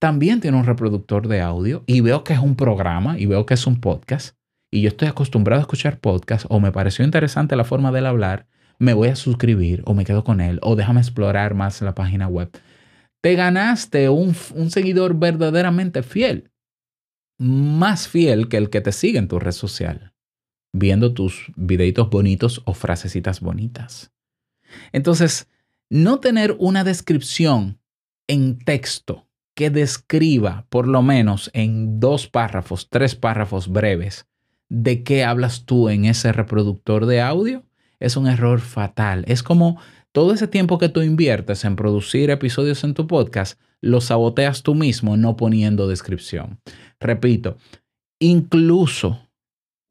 también 0.00 0.40
tiene 0.40 0.56
un 0.56 0.66
reproductor 0.66 1.28
de 1.28 1.40
audio 1.40 1.84
y 1.86 2.00
veo 2.00 2.24
que 2.24 2.32
es 2.32 2.40
un 2.40 2.56
programa 2.56 3.18
y 3.18 3.26
veo 3.26 3.46
que 3.46 3.54
es 3.54 3.66
un 3.66 3.80
podcast 3.80 4.39
y 4.70 4.82
yo 4.82 4.88
estoy 4.88 5.08
acostumbrado 5.08 5.60
a 5.60 5.62
escuchar 5.62 5.98
podcast 6.00 6.46
o 6.48 6.60
me 6.60 6.72
pareció 6.72 7.04
interesante 7.04 7.56
la 7.56 7.64
forma 7.64 7.92
de 7.92 8.00
él 8.00 8.06
hablar, 8.06 8.46
me 8.78 8.94
voy 8.94 9.08
a 9.08 9.16
suscribir 9.16 9.82
o 9.84 9.94
me 9.94 10.04
quedo 10.04 10.24
con 10.24 10.40
él 10.40 10.58
o 10.62 10.76
déjame 10.76 11.00
explorar 11.00 11.54
más 11.54 11.82
la 11.82 11.94
página 11.94 12.28
web. 12.28 12.50
Te 13.20 13.34
ganaste 13.34 14.08
un, 14.08 14.34
un 14.54 14.70
seguidor 14.70 15.18
verdaderamente 15.18 16.02
fiel, 16.02 16.50
más 17.38 18.08
fiel 18.08 18.48
que 18.48 18.56
el 18.56 18.70
que 18.70 18.80
te 18.80 18.92
sigue 18.92 19.18
en 19.18 19.28
tu 19.28 19.38
red 19.38 19.52
social 19.52 20.12
viendo 20.72 21.12
tus 21.12 21.52
videitos 21.56 22.10
bonitos 22.10 22.62
o 22.64 22.74
frasecitas 22.74 23.40
bonitas. 23.40 24.12
Entonces, 24.92 25.48
no 25.88 26.20
tener 26.20 26.56
una 26.58 26.84
descripción 26.84 27.80
en 28.28 28.58
texto 28.58 29.26
que 29.54 29.70
describa 29.70 30.66
por 30.68 30.86
lo 30.86 31.02
menos 31.02 31.50
en 31.52 31.98
dos 31.98 32.28
párrafos, 32.28 32.88
tres 32.88 33.16
párrafos 33.16 33.68
breves, 33.68 34.26
de 34.70 35.02
qué 35.02 35.24
hablas 35.24 35.66
tú 35.66 35.90
en 35.90 36.06
ese 36.06 36.32
reproductor 36.32 37.04
de 37.04 37.20
audio, 37.20 37.64
es 37.98 38.16
un 38.16 38.26
error 38.26 38.60
fatal. 38.60 39.24
Es 39.28 39.42
como 39.42 39.78
todo 40.12 40.32
ese 40.32 40.48
tiempo 40.48 40.78
que 40.78 40.88
tú 40.88 41.02
inviertes 41.02 41.66
en 41.66 41.76
producir 41.76 42.30
episodios 42.30 42.82
en 42.84 42.94
tu 42.94 43.06
podcast, 43.06 43.60
lo 43.82 44.00
saboteas 44.00 44.62
tú 44.62 44.74
mismo 44.74 45.18
no 45.18 45.36
poniendo 45.36 45.86
descripción. 45.86 46.58
Repito, 46.98 47.58
incluso 48.18 49.18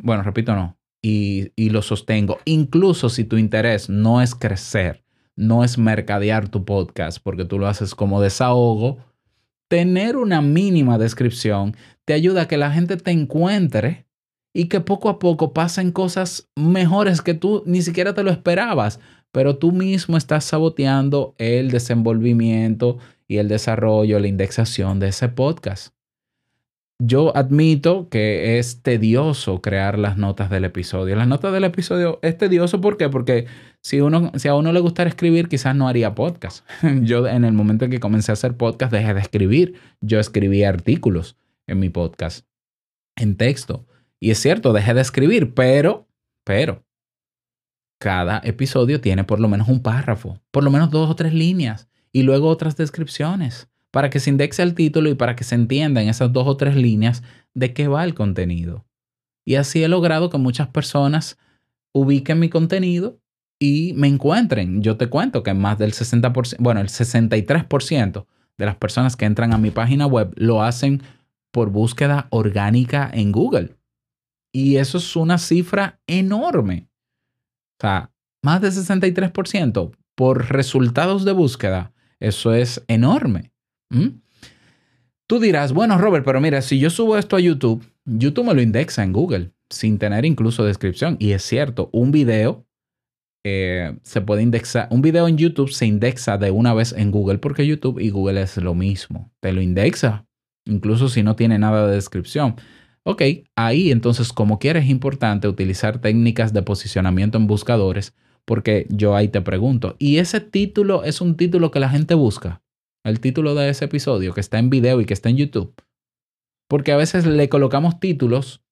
bueno, 0.01 0.23
repito, 0.23 0.55
no, 0.55 0.77
y, 1.01 1.51
y, 1.55 1.69
lo 1.69 1.81
sostengo, 1.81 2.39
incluso 2.45 3.09
si 3.09 3.25
tu 3.25 3.37
interés 3.37 3.89
no 3.89 4.21
es 4.21 4.33
crecer, 4.33 5.03
no 5.35 5.63
es 5.63 5.77
mercadear 5.77 6.49
tu 6.49 6.65
podcast, 6.65 7.19
porque 7.21 7.45
tú 7.45 7.59
lo 7.59 7.67
haces 7.67 7.95
como 7.95 8.21
desahogo, 8.21 8.99
tener 9.67 10.17
una 10.17 10.41
mínima 10.41 10.97
descripción 10.97 11.75
te 12.05 12.13
ayuda 12.13 12.43
a 12.43 12.47
que 12.47 12.57
la 12.57 12.71
gente 12.71 12.97
te 12.97 13.11
encuentre 13.11 14.07
y 14.53 14.65
que 14.65 14.81
poco 14.81 15.09
a 15.09 15.19
poco 15.19 15.53
pasen 15.53 15.91
cosas 15.91 16.49
mejores 16.55 17.21
que 17.21 17.33
tú 17.33 17.63
ni 17.65 17.81
siquiera 17.81 18.13
te 18.13 18.23
lo 18.23 18.31
esperabas, 18.31 18.99
pero 19.31 19.57
tú 19.57 19.71
mismo 19.71 20.17
estás 20.17 20.45
saboteando 20.45 21.35
el 21.37 21.71
desenvolvimiento 21.71 22.97
y 23.27 23.37
el 23.37 23.47
desarrollo, 23.47 24.19
la 24.19 24.27
indexación 24.27 24.99
de 24.99 25.09
ese 25.09 25.29
podcast. 25.29 25.93
Yo 27.01 27.35
admito 27.37 28.09
que 28.09 28.59
es 28.59 28.81
tedioso 28.81 29.61
crear 29.61 29.97
las 29.97 30.17
notas 30.17 30.49
del 30.49 30.65
episodio. 30.65 31.15
Las 31.15 31.29
notas 31.29 31.53
del 31.53 31.63
episodio 31.63 32.19
es 32.21 32.37
tedioso 32.37 32.81
¿por 32.81 32.97
qué? 32.97 33.07
porque 33.07 33.45
si, 33.81 34.01
uno, 34.01 34.33
si 34.35 34.49
a 34.49 34.55
uno 34.55 34.73
le 34.73 34.81
gustara 34.81 35.09
escribir, 35.09 35.47
quizás 35.47 35.73
no 35.75 35.87
haría 35.87 36.13
podcast. 36.13 36.67
Yo 37.03 37.25
en 37.25 37.45
el 37.45 37.53
momento 37.53 37.85
en 37.85 37.91
que 37.91 38.01
comencé 38.01 38.31
a 38.31 38.33
hacer 38.33 38.57
podcast 38.57 38.91
dejé 38.91 39.13
de 39.13 39.21
escribir. 39.21 39.75
Yo 40.01 40.19
escribí 40.19 40.65
artículos 40.65 41.37
en 41.67 41.79
mi 41.79 41.89
podcast 41.89 42.45
en 43.15 43.37
texto. 43.37 43.85
Y 44.19 44.31
es 44.31 44.39
cierto, 44.39 44.73
dejé 44.73 44.93
de 44.93 45.01
escribir, 45.01 45.53
pero, 45.53 46.07
pero, 46.43 46.83
cada 47.99 48.39
episodio 48.43 49.01
tiene 49.01 49.23
por 49.23 49.39
lo 49.39 49.47
menos 49.47 49.67
un 49.67 49.81
párrafo, 49.81 50.39
por 50.51 50.63
lo 50.63 50.71
menos 50.71 50.89
dos 50.89 51.09
o 51.09 51.15
tres 51.15 51.33
líneas 51.33 51.89
y 52.11 52.23
luego 52.23 52.47
otras 52.47 52.75
descripciones 52.75 53.69
para 53.91 54.09
que 54.09 54.19
se 54.19 54.29
indexe 54.29 54.61
el 54.61 54.75
título 54.75 55.09
y 55.09 55.15
para 55.15 55.35
que 55.35 55.43
se 55.43 55.55
entienda 55.55 56.01
en 56.01 56.09
esas 56.09 56.31
dos 56.31 56.47
o 56.47 56.57
tres 56.57 56.75
líneas 56.75 57.23
de 57.53 57.73
qué 57.73 57.87
va 57.87 58.03
el 58.03 58.13
contenido. 58.13 58.85
Y 59.45 59.55
así 59.55 59.83
he 59.83 59.87
logrado 59.87 60.29
que 60.29 60.37
muchas 60.37 60.67
personas 60.67 61.37
ubiquen 61.91 62.39
mi 62.39 62.49
contenido 62.49 63.19
y 63.57 63.93
me 63.95 64.07
encuentren. 64.07 64.81
Yo 64.81 64.95
te 64.97 65.07
cuento 65.07 65.43
que 65.43 65.53
más 65.53 65.77
del 65.77 65.93
60%, 65.93 66.57
bueno, 66.59 66.81
el 66.81 66.87
63% 66.87 68.25
de 68.57 68.65
las 68.65 68.75
personas 68.75 69.15
que 69.15 69.25
entran 69.25 69.53
a 69.53 69.57
mi 69.57 69.71
página 69.71 70.05
web 70.05 70.31
lo 70.35 70.61
hacen 70.61 71.01
por 71.51 71.71
búsqueda 71.71 72.27
orgánica 72.29 73.09
en 73.11 73.31
Google. 73.31 73.78
Y 74.51 74.77
eso 74.77 74.97
es 74.97 75.15
una 75.15 75.37
cifra 75.37 75.99
enorme. 76.07 76.89
O 77.79 77.81
sea, 77.81 78.11
más 78.43 78.61
del 78.61 78.71
63% 78.71 79.91
por 80.15 80.49
resultados 80.51 81.25
de 81.25 81.31
búsqueda. 81.31 81.93
Eso 82.19 82.53
es 82.53 82.83
enorme. 82.87 83.51
Tú 85.27 85.39
dirás, 85.39 85.73
bueno, 85.73 85.97
Robert, 85.97 86.25
pero 86.25 86.41
mira, 86.41 86.61
si 86.61 86.79
yo 86.79 86.89
subo 86.89 87.17
esto 87.17 87.35
a 87.35 87.39
YouTube, 87.39 87.85
YouTube 88.05 88.47
me 88.47 88.53
lo 88.53 88.61
indexa 88.61 89.03
en 89.03 89.13
Google 89.13 89.51
sin 89.69 89.97
tener 89.99 90.25
incluso 90.25 90.65
descripción. 90.65 91.17
Y 91.19 91.31
es 91.31 91.43
cierto, 91.43 91.89
un 91.93 92.11
video 92.11 92.65
eh, 93.45 93.97
se 94.03 94.21
puede 94.21 94.41
indexar, 94.41 94.87
un 94.91 95.01
video 95.01 95.27
en 95.27 95.37
YouTube 95.37 95.71
se 95.71 95.85
indexa 95.85 96.37
de 96.37 96.51
una 96.51 96.73
vez 96.73 96.93
en 96.93 97.11
Google 97.11 97.37
porque 97.37 97.65
YouTube 97.65 97.99
y 97.99 98.09
Google 98.09 98.41
es 98.41 98.57
lo 98.57 98.73
mismo. 98.73 99.31
Te 99.39 99.53
lo 99.53 99.61
indexa, 99.61 100.25
incluso 100.65 101.07
si 101.07 101.23
no 101.23 101.35
tiene 101.35 101.57
nada 101.57 101.87
de 101.87 101.95
descripción. 101.95 102.55
Ok, 103.03 103.23
ahí 103.55 103.91
entonces 103.91 104.33
como 104.33 104.59
quieres 104.59 104.85
es 104.85 104.89
importante 104.89 105.47
utilizar 105.47 105.99
técnicas 105.99 106.53
de 106.53 106.61
posicionamiento 106.61 107.37
en 107.37 107.47
buscadores 107.47 108.15
porque 108.45 108.87
yo 108.89 109.15
ahí 109.15 109.27
te 109.27 109.41
pregunto, 109.41 109.95
¿y 109.99 110.17
ese 110.17 110.41
título 110.41 111.03
es 111.03 111.21
un 111.21 111.37
título 111.37 111.71
que 111.71 111.79
la 111.79 111.89
gente 111.89 112.15
busca? 112.15 112.61
el 113.03 113.19
título 113.19 113.55
de 113.55 113.69
ese 113.69 113.85
episodio 113.85 114.33
que 114.33 114.41
está 114.41 114.59
en 114.59 114.69
video 114.69 115.01
y 115.01 115.05
que 115.05 115.13
está 115.13 115.29
en 115.29 115.37
YouTube. 115.37 115.73
Porque 116.67 116.91
a 116.91 116.97
veces 116.97 117.25
le 117.25 117.49
colocamos 117.49 117.99
títulos 117.99 118.63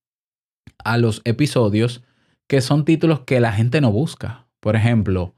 a 0.84 0.98
los 0.98 1.22
episodios 1.26 2.04
que 2.48 2.62
son 2.62 2.86
títulos 2.86 3.22
que 3.22 3.40
la 3.40 3.52
gente 3.52 3.82
no 3.82 3.92
busca. 3.92 4.48
Por 4.60 4.76
ejemplo, 4.76 5.36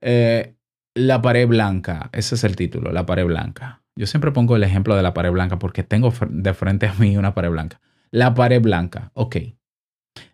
eh, 0.00 0.54
La 0.94 1.22
pared 1.22 1.46
blanca. 1.46 2.10
Ese 2.12 2.34
es 2.34 2.44
el 2.44 2.56
título, 2.56 2.92
La 2.92 3.06
pared 3.06 3.24
blanca. 3.24 3.82
Yo 3.96 4.06
siempre 4.06 4.30
pongo 4.30 4.56
el 4.56 4.62
ejemplo 4.62 4.94
de 4.94 5.02
la 5.02 5.14
pared 5.14 5.30
blanca 5.32 5.58
porque 5.58 5.82
tengo 5.82 6.12
de 6.28 6.54
frente 6.54 6.86
a 6.86 6.94
mí 6.94 7.16
una 7.16 7.34
pared 7.34 7.50
blanca. 7.50 7.80
La 8.10 8.34
pared 8.34 8.60
blanca. 8.60 9.10
Ok. 9.14 9.36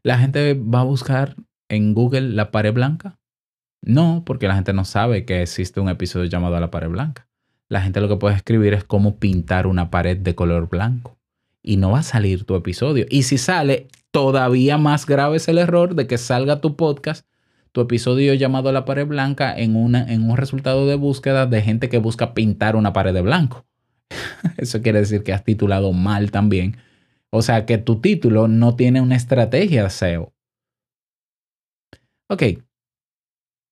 ¿La 0.02 0.18
gente 0.18 0.54
va 0.54 0.80
a 0.80 0.84
buscar 0.84 1.36
en 1.68 1.94
Google 1.94 2.30
la 2.30 2.50
pared 2.50 2.72
blanca? 2.72 3.18
No, 3.82 4.22
porque 4.24 4.48
la 4.48 4.54
gente 4.54 4.72
no 4.72 4.84
sabe 4.84 5.24
que 5.24 5.42
existe 5.42 5.80
un 5.80 5.88
episodio 5.88 6.26
llamado 6.26 6.58
La 6.58 6.70
pared 6.70 6.88
blanca 6.88 7.28
la 7.68 7.80
gente 7.80 8.00
lo 8.00 8.08
que 8.08 8.16
puede 8.16 8.36
escribir 8.36 8.74
es 8.74 8.84
cómo 8.84 9.18
pintar 9.18 9.66
una 9.66 9.90
pared 9.90 10.16
de 10.16 10.34
color 10.34 10.68
blanco. 10.68 11.18
Y 11.62 11.76
no 11.76 11.90
va 11.90 12.00
a 12.00 12.02
salir 12.02 12.44
tu 12.44 12.54
episodio. 12.56 13.06
Y 13.08 13.22
si 13.22 13.38
sale, 13.38 13.88
todavía 14.10 14.76
más 14.76 15.06
grave 15.06 15.38
es 15.38 15.48
el 15.48 15.58
error 15.58 15.94
de 15.94 16.06
que 16.06 16.18
salga 16.18 16.60
tu 16.60 16.76
podcast, 16.76 17.26
tu 17.72 17.80
episodio 17.80 18.34
llamado 18.34 18.70
La 18.70 18.84
pared 18.84 19.06
blanca 19.06 19.52
en, 19.56 19.76
una, 19.76 20.04
en 20.12 20.30
un 20.30 20.36
resultado 20.36 20.86
de 20.86 20.94
búsqueda 20.94 21.46
de 21.46 21.62
gente 21.62 21.88
que 21.88 21.98
busca 21.98 22.34
pintar 22.34 22.76
una 22.76 22.92
pared 22.92 23.14
de 23.14 23.22
blanco. 23.22 23.64
Eso 24.56 24.82
quiere 24.82 25.00
decir 25.00 25.22
que 25.24 25.32
has 25.32 25.42
titulado 25.42 25.92
mal 25.92 26.30
también. 26.30 26.76
O 27.36 27.42
sea, 27.42 27.66
que 27.66 27.78
tu 27.78 28.00
título 28.00 28.46
no 28.46 28.76
tiene 28.76 29.00
una 29.00 29.16
estrategia 29.16 29.90
SEO. 29.90 30.32
Ok, 32.30 32.42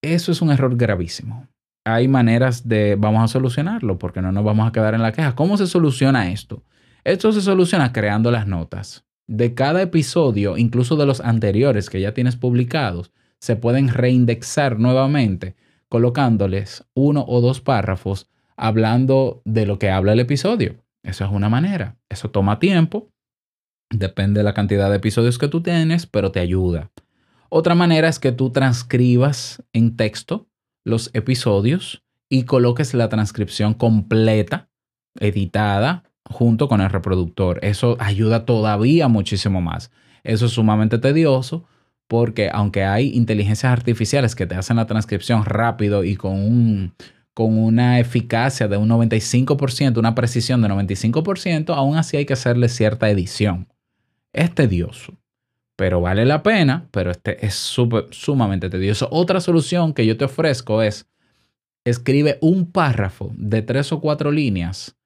eso 0.02 0.32
es 0.32 0.42
un 0.42 0.50
error 0.50 0.76
gravísimo. 0.76 1.46
Hay 1.86 2.08
maneras 2.08 2.66
de, 2.66 2.96
vamos 2.96 3.22
a 3.22 3.28
solucionarlo, 3.28 4.00
porque 4.00 4.20
no 4.20 4.32
nos 4.32 4.42
vamos 4.42 4.66
a 4.66 4.72
quedar 4.72 4.94
en 4.94 5.02
la 5.02 5.12
queja. 5.12 5.36
¿Cómo 5.36 5.56
se 5.56 5.68
soluciona 5.68 6.32
esto? 6.32 6.64
Esto 7.04 7.30
se 7.30 7.40
soluciona 7.40 7.92
creando 7.92 8.32
las 8.32 8.48
notas. 8.48 9.04
De 9.28 9.54
cada 9.54 9.80
episodio, 9.80 10.56
incluso 10.56 10.96
de 10.96 11.06
los 11.06 11.20
anteriores 11.20 11.88
que 11.88 12.00
ya 12.00 12.12
tienes 12.14 12.34
publicados, 12.34 13.12
se 13.38 13.54
pueden 13.54 13.90
reindexar 13.90 14.80
nuevamente 14.80 15.54
colocándoles 15.88 16.84
uno 16.94 17.24
o 17.28 17.40
dos 17.40 17.60
párrafos 17.60 18.28
hablando 18.56 19.40
de 19.44 19.66
lo 19.66 19.78
que 19.78 19.90
habla 19.90 20.14
el 20.14 20.20
episodio. 20.20 20.82
Eso 21.04 21.24
es 21.24 21.30
una 21.30 21.48
manera. 21.48 21.96
Eso 22.08 22.28
toma 22.28 22.58
tiempo. 22.58 23.11
Depende 23.92 24.40
de 24.40 24.44
la 24.44 24.54
cantidad 24.54 24.90
de 24.90 24.96
episodios 24.96 25.38
que 25.38 25.48
tú 25.48 25.62
tienes, 25.62 26.06
pero 26.06 26.32
te 26.32 26.40
ayuda. 26.40 26.90
Otra 27.50 27.74
manera 27.74 28.08
es 28.08 28.18
que 28.18 28.32
tú 28.32 28.50
transcribas 28.50 29.62
en 29.74 29.96
texto 29.96 30.48
los 30.84 31.10
episodios 31.12 32.02
y 32.30 32.44
coloques 32.44 32.94
la 32.94 33.10
transcripción 33.10 33.74
completa, 33.74 34.70
editada, 35.20 36.04
junto 36.24 36.68
con 36.68 36.80
el 36.80 36.88
reproductor. 36.88 37.58
Eso 37.62 37.96
ayuda 38.00 38.46
todavía 38.46 39.08
muchísimo 39.08 39.60
más. 39.60 39.90
Eso 40.24 40.46
es 40.46 40.52
sumamente 40.52 40.98
tedioso 40.98 41.66
porque 42.08 42.50
aunque 42.52 42.84
hay 42.84 43.10
inteligencias 43.14 43.72
artificiales 43.72 44.34
que 44.34 44.46
te 44.46 44.54
hacen 44.54 44.76
la 44.76 44.86
transcripción 44.86 45.44
rápido 45.44 46.04
y 46.04 46.16
con, 46.16 46.32
un, 46.32 46.94
con 47.34 47.58
una 47.58 48.00
eficacia 48.00 48.68
de 48.68 48.76
un 48.78 48.88
95%, 48.88 49.98
una 49.98 50.14
precisión 50.14 50.62
de 50.62 50.68
95%, 50.68 51.74
aún 51.74 51.96
así 51.96 52.16
hay 52.16 52.24
que 52.24 52.32
hacerle 52.32 52.68
cierta 52.68 53.10
edición. 53.10 53.71
Es 54.32 54.54
tedioso 54.54 55.16
pero 55.82 56.00
vale 56.00 56.24
la 56.24 56.44
pena, 56.44 56.88
pero 56.92 57.10
este 57.10 57.44
es 57.44 57.54
sumamente 57.54 58.70
tedioso. 58.70 59.08
Otra 59.10 59.40
solución 59.40 59.94
que 59.94 60.06
yo 60.06 60.16
te 60.16 60.26
ofrezco 60.26 60.80
es, 60.80 61.08
escribe 61.84 62.38
un 62.40 62.70
párrafo 62.70 63.32
de 63.36 63.62
tres 63.62 63.90
o 63.90 64.00
cuatro 64.00 64.30
líneas 64.30 64.96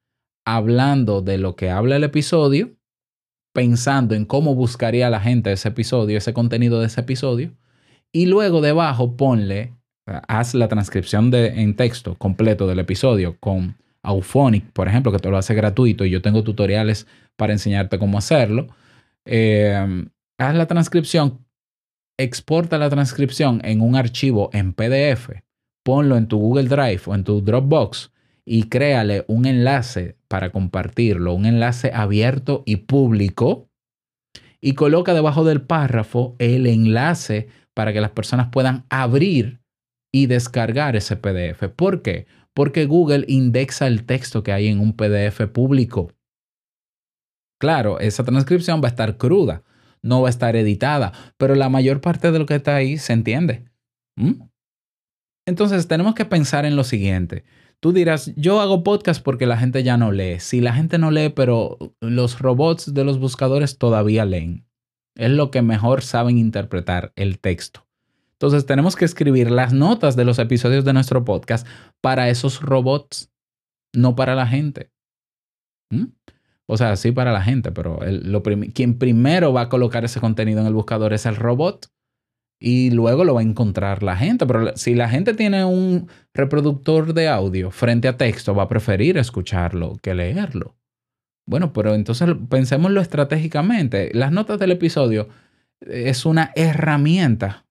hablando 0.44 1.22
de 1.22 1.38
lo 1.38 1.56
que 1.56 1.70
habla 1.70 1.96
el 1.96 2.04
episodio, 2.04 2.72
pensando 3.54 4.14
en 4.14 4.26
cómo 4.26 4.54
buscaría 4.54 5.08
la 5.08 5.20
gente 5.20 5.50
ese 5.50 5.68
episodio, 5.68 6.18
ese 6.18 6.34
contenido 6.34 6.80
de 6.80 6.88
ese 6.88 7.00
episodio, 7.00 7.52
y 8.12 8.26
luego 8.26 8.60
debajo 8.60 9.16
ponle, 9.16 9.72
haz 10.28 10.54
la 10.54 10.68
transcripción 10.68 11.30
de, 11.30 11.62
en 11.62 11.74
texto 11.74 12.16
completo 12.16 12.66
del 12.66 12.80
episodio 12.80 13.36
con 13.40 13.76
Auphonic, 14.02 14.70
por 14.72 14.88
ejemplo, 14.88 15.10
que 15.10 15.20
te 15.20 15.30
lo 15.30 15.38
hace 15.38 15.54
gratuito 15.54 16.04
y 16.04 16.10
yo 16.10 16.20
tengo 16.20 16.44
tutoriales 16.44 17.06
para 17.34 17.54
enseñarte 17.54 17.98
cómo 17.98 18.18
hacerlo. 18.18 18.68
Eh, 19.26 20.06
haz 20.38 20.54
la 20.54 20.66
transcripción, 20.66 21.44
exporta 22.18 22.78
la 22.78 22.88
transcripción 22.88 23.60
en 23.64 23.80
un 23.80 23.96
archivo 23.96 24.50
en 24.52 24.72
PDF, 24.72 25.42
ponlo 25.84 26.16
en 26.16 26.28
tu 26.28 26.38
Google 26.38 26.68
Drive 26.68 27.02
o 27.06 27.14
en 27.14 27.24
tu 27.24 27.42
Dropbox 27.42 28.12
y 28.44 28.68
créale 28.68 29.24
un 29.26 29.44
enlace 29.44 30.16
para 30.28 30.50
compartirlo, 30.50 31.34
un 31.34 31.46
enlace 31.46 31.90
abierto 31.92 32.62
y 32.64 32.76
público 32.76 33.68
y 34.60 34.74
coloca 34.74 35.14
debajo 35.14 35.44
del 35.44 35.62
párrafo 35.62 36.36
el 36.38 36.66
enlace 36.66 37.48
para 37.74 37.92
que 37.92 38.00
las 38.00 38.10
personas 38.10 38.48
puedan 38.50 38.86
abrir 38.88 39.60
y 40.12 40.26
descargar 40.26 40.96
ese 40.96 41.16
PDF. 41.16 41.68
¿Por 41.74 42.02
qué? 42.02 42.26
Porque 42.54 42.86
Google 42.86 43.24
indexa 43.28 43.86
el 43.86 44.06
texto 44.06 44.42
que 44.42 44.52
hay 44.52 44.68
en 44.68 44.80
un 44.80 44.94
PDF 44.94 45.42
público. 45.52 46.12
Claro, 47.58 48.00
esa 48.00 48.24
transcripción 48.24 48.80
va 48.82 48.88
a 48.88 48.90
estar 48.90 49.16
cruda, 49.16 49.62
no 50.02 50.22
va 50.22 50.28
a 50.28 50.30
estar 50.30 50.56
editada, 50.56 51.12
pero 51.36 51.54
la 51.54 51.68
mayor 51.68 52.00
parte 52.00 52.30
de 52.30 52.38
lo 52.38 52.46
que 52.46 52.56
está 52.56 52.76
ahí 52.76 52.98
se 52.98 53.12
entiende. 53.12 53.64
¿Mm? 54.16 54.42
Entonces 55.46 55.88
tenemos 55.88 56.14
que 56.14 56.24
pensar 56.24 56.66
en 56.66 56.76
lo 56.76 56.84
siguiente. 56.84 57.44
Tú 57.80 57.92
dirás, 57.92 58.32
yo 58.36 58.60
hago 58.60 58.82
podcast 58.82 59.22
porque 59.22 59.46
la 59.46 59.58
gente 59.58 59.82
ya 59.82 59.96
no 59.96 60.10
lee. 60.10 60.40
Si 60.40 60.60
la 60.60 60.72
gente 60.72 60.98
no 60.98 61.10
lee, 61.10 61.30
pero 61.30 61.78
los 62.00 62.38
robots 62.40 62.92
de 62.92 63.04
los 63.04 63.18
buscadores 63.18 63.78
todavía 63.78 64.24
leen. 64.24 64.66
Es 65.14 65.30
lo 65.30 65.50
que 65.50 65.62
mejor 65.62 66.02
saben 66.02 66.38
interpretar 66.38 67.12
el 67.16 67.38
texto. 67.38 67.86
Entonces 68.32 68.66
tenemos 68.66 68.96
que 68.96 69.04
escribir 69.04 69.50
las 69.50 69.72
notas 69.72 70.16
de 70.16 70.24
los 70.24 70.38
episodios 70.38 70.84
de 70.84 70.92
nuestro 70.92 71.24
podcast 71.24 71.66
para 72.02 72.28
esos 72.28 72.60
robots, 72.60 73.32
no 73.94 74.14
para 74.14 74.34
la 74.34 74.46
gente. 74.46 74.90
¿Mm? 75.90 76.15
O 76.68 76.76
sea, 76.76 76.96
sí 76.96 77.12
para 77.12 77.32
la 77.32 77.42
gente, 77.42 77.70
pero 77.70 78.00
quien 78.74 78.98
primero 78.98 79.52
va 79.52 79.62
a 79.62 79.68
colocar 79.68 80.04
ese 80.04 80.20
contenido 80.20 80.60
en 80.60 80.66
el 80.66 80.74
buscador 80.74 81.12
es 81.12 81.24
el 81.26 81.36
robot 81.36 81.86
y 82.60 82.90
luego 82.90 83.24
lo 83.24 83.34
va 83.34 83.40
a 83.40 83.44
encontrar 83.44 84.02
la 84.02 84.16
gente. 84.16 84.46
Pero 84.46 84.76
si 84.76 84.94
la 84.94 85.08
gente 85.08 85.34
tiene 85.34 85.64
un 85.64 86.08
reproductor 86.34 87.14
de 87.14 87.28
audio 87.28 87.70
frente 87.70 88.08
a 88.08 88.16
texto, 88.16 88.54
va 88.54 88.64
a 88.64 88.68
preferir 88.68 89.16
escucharlo 89.16 89.96
que 90.02 90.14
leerlo. 90.14 90.76
Bueno, 91.46 91.72
pero 91.72 91.94
entonces 91.94 92.28
pensémoslo 92.48 93.00
estratégicamente. 93.00 94.10
Las 94.12 94.32
notas 94.32 94.58
del 94.58 94.72
episodio 94.72 95.28
es 95.80 96.26
una 96.26 96.50
herramienta 96.56 97.66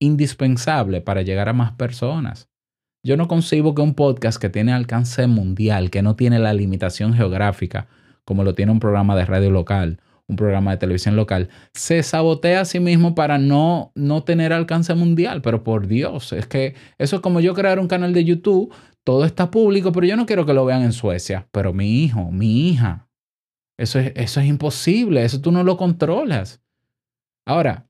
indispensable 0.00 1.00
para 1.00 1.22
llegar 1.22 1.48
a 1.48 1.52
más 1.52 1.72
personas. 1.72 2.48
Yo 3.04 3.16
no 3.16 3.28
concibo 3.28 3.74
que 3.74 3.82
un 3.82 3.94
podcast 3.94 4.40
que 4.40 4.50
tiene 4.50 4.72
alcance 4.72 5.26
mundial, 5.26 5.90
que 5.90 6.02
no 6.02 6.16
tiene 6.16 6.38
la 6.38 6.52
limitación 6.52 7.14
geográfica, 7.14 7.86
como 8.24 8.44
lo 8.44 8.54
tiene 8.54 8.72
un 8.72 8.80
programa 8.80 9.16
de 9.16 9.24
radio 9.24 9.50
local, 9.50 10.00
un 10.26 10.36
programa 10.36 10.70
de 10.70 10.76
televisión 10.76 11.16
local, 11.16 11.48
se 11.74 12.02
sabotea 12.02 12.60
a 12.60 12.64
sí 12.64 12.80
mismo 12.80 13.14
para 13.14 13.38
no, 13.38 13.92
no 13.94 14.22
tener 14.22 14.52
alcance 14.52 14.94
mundial. 14.94 15.42
Pero 15.42 15.64
por 15.64 15.86
Dios, 15.86 16.32
es 16.32 16.46
que 16.46 16.74
eso 16.98 17.16
es 17.16 17.22
como 17.22 17.40
yo 17.40 17.54
crear 17.54 17.78
un 17.78 17.88
canal 17.88 18.12
de 18.12 18.24
YouTube, 18.24 18.72
todo 19.04 19.24
está 19.24 19.50
público, 19.50 19.92
pero 19.92 20.06
yo 20.06 20.16
no 20.16 20.26
quiero 20.26 20.46
que 20.46 20.54
lo 20.54 20.64
vean 20.64 20.82
en 20.82 20.92
Suecia. 20.92 21.48
Pero 21.50 21.72
mi 21.72 22.04
hijo, 22.04 22.30
mi 22.30 22.68
hija, 22.68 23.08
eso 23.78 23.98
es, 23.98 24.12
eso 24.14 24.40
es 24.40 24.46
imposible, 24.46 25.24
eso 25.24 25.40
tú 25.40 25.52
no 25.52 25.64
lo 25.64 25.76
controlas. 25.76 26.62
Ahora, 27.46 27.88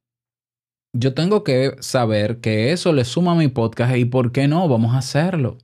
yo 0.93 1.14
tengo 1.14 1.45
que 1.45 1.77
saber 1.81 2.40
que 2.40 2.73
eso 2.73 2.93
le 2.93 3.05
suma 3.05 3.33
a 3.33 3.37
mi 3.37 3.49
podcast 3.49 3.97
y 3.97 4.05
por 4.05 4.33
qué 4.33 4.49
no, 4.49 4.69
vamos 4.69 4.95
a 4.95 4.99
hacerlo. 4.99 5.59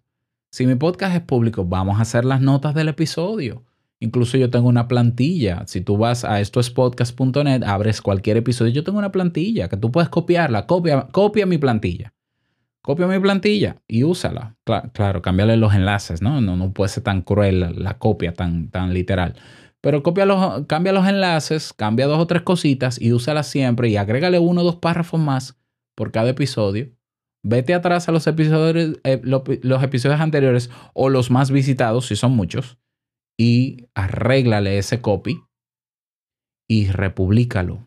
Si 0.52 0.66
mi 0.66 0.74
podcast 0.74 1.14
es 1.14 1.22
público, 1.22 1.64
vamos 1.64 1.98
a 1.98 2.02
hacer 2.02 2.24
las 2.24 2.40
notas 2.40 2.74
del 2.74 2.88
episodio. 2.88 3.64
Incluso 3.98 4.37
yo 4.37 4.50
tengo 4.50 4.68
una 4.68 4.88
plantilla. 4.88 5.62
Si 5.66 5.80
tú 5.80 5.96
vas 5.96 6.24
a 6.24 6.40
estoespodcast.net, 6.40 7.62
abres 7.62 8.02
cualquier 8.02 8.37
episodio, 8.37 8.72
yo 8.72 8.85
tengo 8.85 8.98
una 8.98 9.12
plantilla 9.12 9.68
que 9.68 9.76
tú 9.76 9.90
puedes 9.90 10.11
copiarla. 10.11 10.66
Copia, 10.66 11.09
copia 11.11 11.46
mi 11.46 11.56
plantilla. 11.56 12.12
Copia 12.82 13.06
mi 13.06 13.18
plantilla 13.18 13.76
y 13.88 14.04
úsala. 14.04 14.56
Claro, 14.64 14.90
claro 14.92 15.22
cámbiale 15.22 15.56
los 15.56 15.74
enlaces, 15.74 16.22
¿no? 16.22 16.40
¿no? 16.40 16.56
No 16.56 16.72
puede 16.72 16.90
ser 16.90 17.02
tan 17.02 17.22
cruel 17.22 17.82
la, 17.82 17.98
copia, 17.98 18.32
tan, 18.35 18.70
tan 18.70 18.92
literal. 18.92 19.35
Pero 19.80 20.02
copia 20.02 20.26
los, 20.26 20.66
cambia 20.66 20.92
los 20.92 21.09
enlaces, 21.09 21.72
cambia 21.72 22.06
dos 22.06 22.18
o 22.18 22.26
tres 22.26 22.42
cositas 22.42 23.00
y 23.00 23.12
úsala 23.12 23.42
siempre 23.42 23.88
y 23.88 23.96
agrégale 23.96 24.38
uno 24.38 24.61
o 24.61 24.64
dos 24.64 24.76
párrafos 24.76 25.18
más 25.18 25.59
por 25.94 26.12
cada 26.12 26.30
episodio. 26.30 26.90
Vete 27.42 27.74
atrás 27.74 28.09
a 28.09 28.12
los 28.12 28.26
episodios, 28.26 28.98
eh, 29.04 29.20
los 29.22 29.82
episodios 29.82 30.20
anteriores 30.20 30.70
o 30.94 31.09
los 31.09 31.30
más 31.30 31.50
visitados, 31.50 32.06
si 32.06 32.16
son 32.16 32.32
muchos 32.32 32.78
y 33.38 33.88
arréglale 33.94 34.79
ese 34.79 35.01
copy 35.01 35.42
y 36.68 36.88
republicalo. 36.88 37.87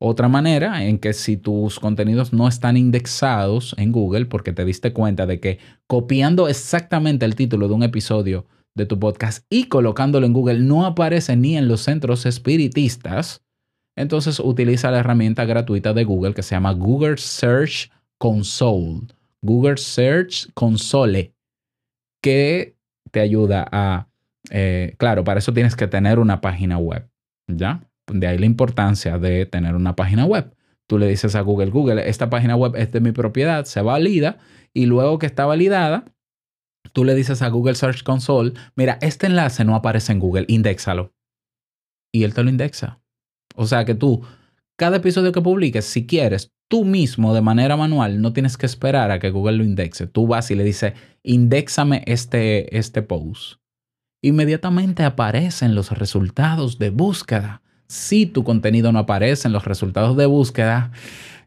Otra 0.00 0.28
manera 0.28 0.84
en 0.84 0.98
que 0.98 1.12
si 1.12 1.36
tus 1.36 1.80
contenidos 1.80 2.32
no 2.32 2.48
están 2.48 2.76
indexados 2.76 3.74
en 3.78 3.92
Google 3.92 4.26
porque 4.26 4.52
te 4.52 4.64
diste 4.64 4.92
cuenta 4.92 5.26
de 5.26 5.40
que 5.40 5.58
copiando 5.86 6.48
exactamente 6.48 7.24
el 7.24 7.36
título 7.36 7.68
de 7.68 7.74
un 7.74 7.82
episodio 7.82 8.46
de 8.74 8.86
tu 8.86 8.98
podcast 8.98 9.46
y 9.48 9.68
colocándolo 9.68 10.26
en 10.26 10.32
Google 10.32 10.58
no 10.58 10.84
aparece 10.84 11.36
ni 11.36 11.56
en 11.56 11.68
los 11.68 11.82
centros 11.82 12.26
espiritistas, 12.26 13.44
entonces 13.96 14.40
utiliza 14.40 14.90
la 14.90 14.98
herramienta 14.98 15.44
gratuita 15.44 15.92
de 15.92 16.04
Google 16.04 16.34
que 16.34 16.42
se 16.42 16.54
llama 16.54 16.72
Google 16.72 17.16
Search 17.16 17.90
Console. 18.18 19.02
Google 19.42 19.76
Search 19.76 20.52
Console, 20.54 21.34
que 22.22 22.76
te 23.10 23.20
ayuda 23.20 23.68
a 23.70 24.08
eh, 24.50 24.94
claro, 24.98 25.24
para 25.24 25.38
eso 25.38 25.52
tienes 25.52 25.76
que 25.76 25.86
tener 25.86 26.18
una 26.18 26.40
página 26.40 26.78
web, 26.78 27.08
¿ya? 27.48 27.88
De 28.12 28.26
ahí 28.26 28.38
la 28.38 28.46
importancia 28.46 29.18
de 29.18 29.46
tener 29.46 29.74
una 29.74 29.96
página 29.96 30.26
web. 30.26 30.54
Tú 30.86 30.98
le 30.98 31.08
dices 31.08 31.34
a 31.34 31.40
Google, 31.40 31.70
Google, 31.70 32.08
esta 32.08 32.28
página 32.28 32.56
web 32.56 32.76
es 32.76 32.92
de 32.92 33.00
mi 33.00 33.12
propiedad, 33.12 33.64
se 33.64 33.80
valida 33.80 34.38
y 34.74 34.86
luego 34.86 35.18
que 35.18 35.26
está 35.26 35.46
validada, 35.46 36.04
tú 36.92 37.04
le 37.04 37.14
dices 37.14 37.40
a 37.40 37.48
Google 37.48 37.74
Search 37.74 38.02
Console, 38.02 38.52
mira, 38.76 38.98
este 39.00 39.26
enlace 39.26 39.64
no 39.64 39.74
aparece 39.74 40.12
en 40.12 40.18
Google, 40.18 40.44
indexalo. 40.48 41.14
Y 42.12 42.24
él 42.24 42.34
te 42.34 42.42
lo 42.42 42.50
indexa. 42.50 43.00
O 43.56 43.66
sea 43.66 43.84
que 43.84 43.94
tú 43.94 44.24
cada 44.76 44.96
episodio 44.96 45.30
que 45.30 45.40
publiques, 45.40 45.84
si 45.84 46.04
quieres, 46.04 46.52
tú 46.68 46.84
mismo 46.84 47.32
de 47.32 47.40
manera 47.40 47.76
manual, 47.76 48.20
no 48.20 48.32
tienes 48.32 48.56
que 48.56 48.66
esperar 48.66 49.12
a 49.12 49.20
que 49.20 49.30
Google 49.30 49.58
lo 49.58 49.64
indexe. 49.64 50.08
Tú 50.08 50.26
vas 50.26 50.50
y 50.50 50.56
le 50.56 50.64
dices, 50.64 50.94
indexame 51.22 52.02
este, 52.06 52.76
este 52.76 53.02
post. 53.02 53.60
Inmediatamente 54.24 55.04
aparecen 55.04 55.74
los 55.74 55.90
resultados 55.90 56.78
de 56.78 56.88
búsqueda. 56.88 57.60
Si 57.88 58.24
tu 58.24 58.42
contenido 58.42 58.90
no 58.90 59.00
aparece 59.00 59.48
en 59.48 59.52
los 59.52 59.66
resultados 59.66 60.16
de 60.16 60.24
búsqueda, 60.24 60.92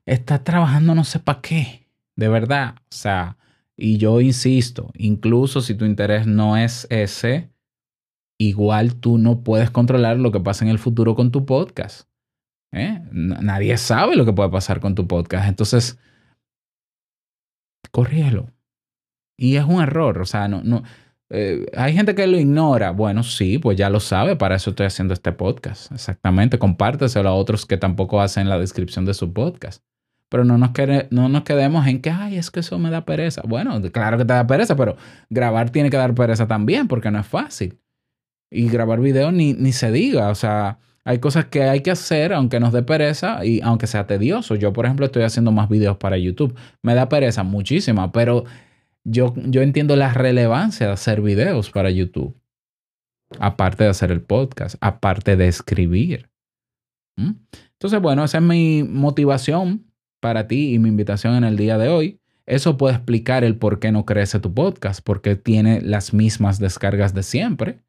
estás 0.05 0.43
trabajando 0.43 0.93
no 0.93 1.03
sé 1.03 1.17
para 1.17 1.41
qué. 1.41 1.87
De 2.15 2.27
verdad. 2.27 2.75
O 2.77 2.85
sea, 2.91 3.35
y 3.75 3.97
yo 3.97 4.21
insisto, 4.21 4.91
incluso 4.93 5.61
si 5.61 5.73
tu 5.73 5.85
interés 5.85 6.27
no 6.27 6.55
es 6.55 6.85
ese, 6.91 7.49
igual 8.37 8.93
tú 8.93 9.17
no 9.17 9.41
puedes 9.41 9.71
controlar 9.71 10.17
lo 10.19 10.31
que 10.31 10.39
pasa 10.39 10.63
en 10.63 10.69
el 10.69 10.77
futuro 10.77 11.15
con 11.15 11.31
tu 11.31 11.47
podcast. 11.47 12.07
¿eh? 12.71 13.01
Nadie 13.11 13.75
sabe 13.77 14.15
lo 14.15 14.23
que 14.23 14.33
puede 14.33 14.51
pasar 14.51 14.81
con 14.81 14.93
tu 14.93 15.07
podcast. 15.07 15.49
Entonces, 15.49 15.97
corrígelo. 17.89 18.51
Y 19.35 19.55
es 19.55 19.65
un 19.65 19.81
error. 19.81 20.21
O 20.21 20.25
sea, 20.25 20.47
no, 20.47 20.61
no, 20.63 20.83
eh, 21.29 21.65
hay 21.75 21.93
gente 21.93 22.15
que 22.15 22.27
lo 22.27 22.37
ignora. 22.37 22.91
Bueno, 22.91 23.23
sí, 23.23 23.57
pues 23.57 23.77
ya 23.77 23.89
lo 23.89 23.99
sabe. 23.99 24.35
Para 24.35 24.55
eso 24.55 24.69
estoy 24.71 24.85
haciendo 24.85 25.13
este 25.13 25.31
podcast. 25.31 25.91
Exactamente. 25.91 26.59
Compárteselo 26.59 27.29
a 27.29 27.33
otros 27.33 27.65
que 27.65 27.77
tampoco 27.77 28.21
hacen 28.21 28.49
la 28.49 28.59
descripción 28.59 29.05
de 29.05 29.13
su 29.13 29.33
podcast. 29.33 29.83
Pero 30.29 30.43
no 30.43 30.57
nos, 30.57 30.71
no 31.09 31.29
nos 31.29 31.43
quedemos 31.43 31.87
en 31.87 32.01
que, 32.01 32.09
ay, 32.09 32.37
es 32.37 32.51
que 32.51 32.59
eso 32.59 32.77
me 32.79 32.89
da 32.89 33.05
pereza. 33.05 33.41
Bueno, 33.47 33.81
claro 33.91 34.17
que 34.17 34.25
te 34.25 34.33
da 34.33 34.45
pereza, 34.45 34.75
pero 34.75 34.97
grabar 35.29 35.69
tiene 35.69 35.89
que 35.89 35.97
dar 35.97 36.13
pereza 36.13 36.47
también 36.47 36.87
porque 36.87 37.11
no 37.11 37.19
es 37.19 37.27
fácil. 37.27 37.79
Y 38.51 38.69
grabar 38.69 38.99
video 38.99 39.31
ni, 39.31 39.53
ni 39.53 39.71
se 39.71 39.91
diga. 39.91 40.29
O 40.29 40.35
sea, 40.35 40.79
hay 41.05 41.19
cosas 41.19 41.45
que 41.45 41.63
hay 41.63 41.81
que 41.81 41.91
hacer 41.91 42.33
aunque 42.33 42.59
nos 42.59 42.73
dé 42.73 42.83
pereza 42.83 43.45
y 43.45 43.61
aunque 43.61 43.87
sea 43.87 44.07
tedioso. 44.07 44.55
Yo, 44.55 44.73
por 44.73 44.85
ejemplo, 44.85 45.05
estoy 45.05 45.23
haciendo 45.23 45.53
más 45.53 45.69
videos 45.69 45.95
para 45.95 46.17
YouTube. 46.17 46.53
Me 46.83 46.95
da 46.95 47.07
pereza 47.07 47.43
muchísima, 47.43 48.11
pero 48.11 48.43
yo, 49.09 49.33
yo 49.35 49.61
entiendo 49.61 49.95
la 49.95 50.13
relevancia 50.13 50.87
de 50.87 50.93
hacer 50.93 51.21
videos 51.21 51.71
para 51.71 51.89
YouTube. 51.89 52.35
Aparte 53.39 53.85
de 53.85 53.89
hacer 53.89 54.11
el 54.11 54.21
podcast, 54.21 54.75
aparte 54.81 55.37
de 55.37 55.47
escribir. 55.47 56.29
¿Mm? 57.17 57.31
Entonces, 57.73 58.01
bueno, 58.01 58.23
esa 58.23 58.39
es 58.39 58.43
mi 58.43 58.83
motivación 58.83 59.85
para 60.19 60.47
ti 60.47 60.73
y 60.73 60.79
mi 60.79 60.89
invitación 60.89 61.35
en 61.35 61.45
el 61.45 61.55
día 61.55 61.77
de 61.77 61.87
hoy. 61.87 62.19
Eso 62.45 62.77
puede 62.77 62.95
explicar 62.95 63.43
el 63.43 63.57
por 63.57 63.79
qué 63.79 63.91
no 63.91 64.05
crece 64.05 64.39
tu 64.39 64.53
podcast, 64.53 65.01
porque 65.03 65.35
tiene 65.35 65.81
las 65.81 66.13
mismas 66.13 66.59
descargas 66.59 67.13
de 67.13 67.23
siempre. 67.23 67.79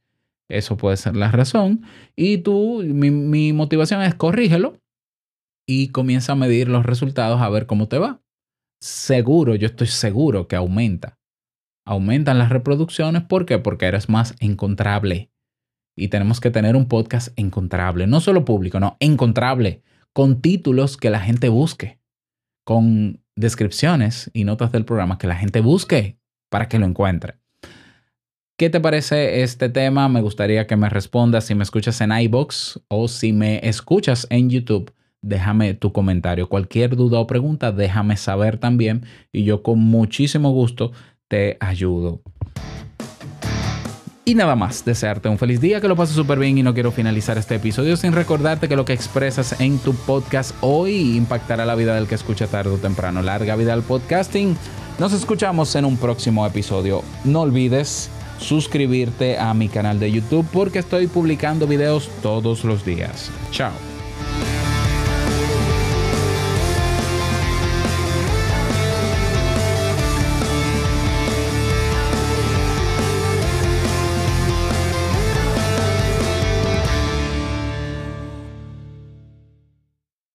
Eso 0.49 0.77
puede 0.77 0.97
ser 0.97 1.17
la 1.17 1.31
razón. 1.31 1.83
Y 2.17 2.39
tú, 2.39 2.83
mi, 2.85 3.11
mi 3.11 3.53
motivación 3.53 4.03
es 4.03 4.15
corrígelo 4.15 4.79
y 5.67 5.89
comienza 5.89 6.33
a 6.33 6.37
medir 6.37 6.69
los 6.69 6.87
resultados 6.87 7.41
a 7.41 7.49
ver 7.49 7.67
cómo 7.67 7.89
te 7.89 7.99
va. 7.99 8.21
Seguro, 8.81 9.55
yo 9.55 9.67
estoy 9.67 9.87
seguro 9.87 10.49
que 10.49 10.57
aumenta. 10.57 11.19
Aumentan 11.85 12.39
las 12.39 12.51
reproducciones. 12.51 13.23
¿Por 13.23 13.47
qué? 13.47 13.59
Porque 13.59 13.87
eres 13.87 14.09
más 14.09 14.35
encontrable. 14.41 15.31
Y 15.97 16.09
tenemos 16.09 16.41
que 16.41 16.51
tener 16.51 16.77
un 16.77 16.87
podcast 16.87 17.37
encontrable. 17.37 18.07
No 18.07 18.21
solo 18.21 18.45
público, 18.45 18.79
no, 18.79 18.97
encontrable. 19.01 19.83
Con 20.13 20.41
títulos 20.41 20.97
que 20.97 21.11
la 21.11 21.21
gente 21.21 21.49
busque 21.49 21.99
con 22.69 23.23
descripciones 23.35 24.31
y 24.35 24.45
notas 24.45 24.73
del 24.73 24.85
programa 24.85 25.17
que 25.17 25.27
la 25.27 25.37
gente 25.37 25.63
busque 25.63 26.19
para 26.51 26.69
que 26.69 26.79
lo 26.79 26.85
encuentre. 26.85 27.39
¿Qué 28.59 28.69
te 28.69 28.79
parece 28.79 29.43
este 29.43 29.71
tema? 29.71 30.11
Me 30.11 30.21
gustaría 30.21 30.67
que 30.67 30.77
me 30.77 30.91
respondas 30.91 31.47
si 31.47 31.55
me 31.55 31.63
escuchas 31.63 31.99
en 32.03 32.13
iBox 32.13 32.79
o 32.89 33.09
si 33.09 33.33
me 33.33 33.67
escuchas 33.67 34.27
en 34.29 34.51
YouTube. 34.51 34.93
Déjame 35.23 35.75
tu 35.75 35.93
comentario. 35.93 36.49
Cualquier 36.49 36.97
duda 36.97 37.19
o 37.19 37.27
pregunta, 37.27 37.73
déjame 37.73 38.17
saber 38.17 38.59
también 38.59 39.05
y 39.33 39.45
yo 39.45 39.63
con 39.63 39.79
muchísimo 39.81 40.51
gusto 40.51 40.93
te 41.29 41.57
ayudo. 41.61 42.23
Y 44.29 44.35
nada 44.35 44.57
más, 44.57 44.85
desearte 44.85 45.31
un 45.31 45.39
feliz 45.39 45.59
día, 45.59 45.81
que 45.81 45.89
lo 45.89 45.97
pases 45.97 46.15
súper 46.15 46.39
bien 46.39 46.59
y 46.59 46.63
no 46.63 46.75
quiero 46.75 46.93
finalizar 46.93 47.39
este 47.39 47.55
episodio 47.55 47.97
sin 47.97 48.13
recordarte 48.13 48.69
que 48.69 48.77
lo 48.77 48.85
que 48.85 48.93
expresas 48.93 49.59
en 49.59 49.79
tu 49.79 49.95
podcast 49.95 50.55
hoy 50.61 51.17
impactará 51.17 51.65
la 51.65 51.75
vida 51.75 51.95
del 51.95 52.07
que 52.07 52.15
escucha 52.15 52.47
tarde 52.47 52.73
o 52.73 52.77
temprano. 52.77 53.23
Larga 53.23 53.57
vida 53.57 53.73
al 53.73 53.83
podcasting. 53.83 54.55
Nos 54.99 55.15
escuchamos 55.15 55.75
en 55.77 55.87
un 55.87 55.97
próximo 55.97 56.47
episodio. 56.47 57.03
No 57.25 57.41
olvides 57.41 58.11
suscribirte 58.39 59.39
a 59.39 59.55
mi 59.55 59.71
canal 59.71 59.99
de 59.99 60.13
YouTube 60.13 60.47
porque 60.53 60.81
estoy 60.81 61.07
publicando 61.07 61.67
videos 61.67 62.11
todos 62.23 62.65
los 62.65 62.85
días. 62.85 63.31
Chao. 63.51 63.88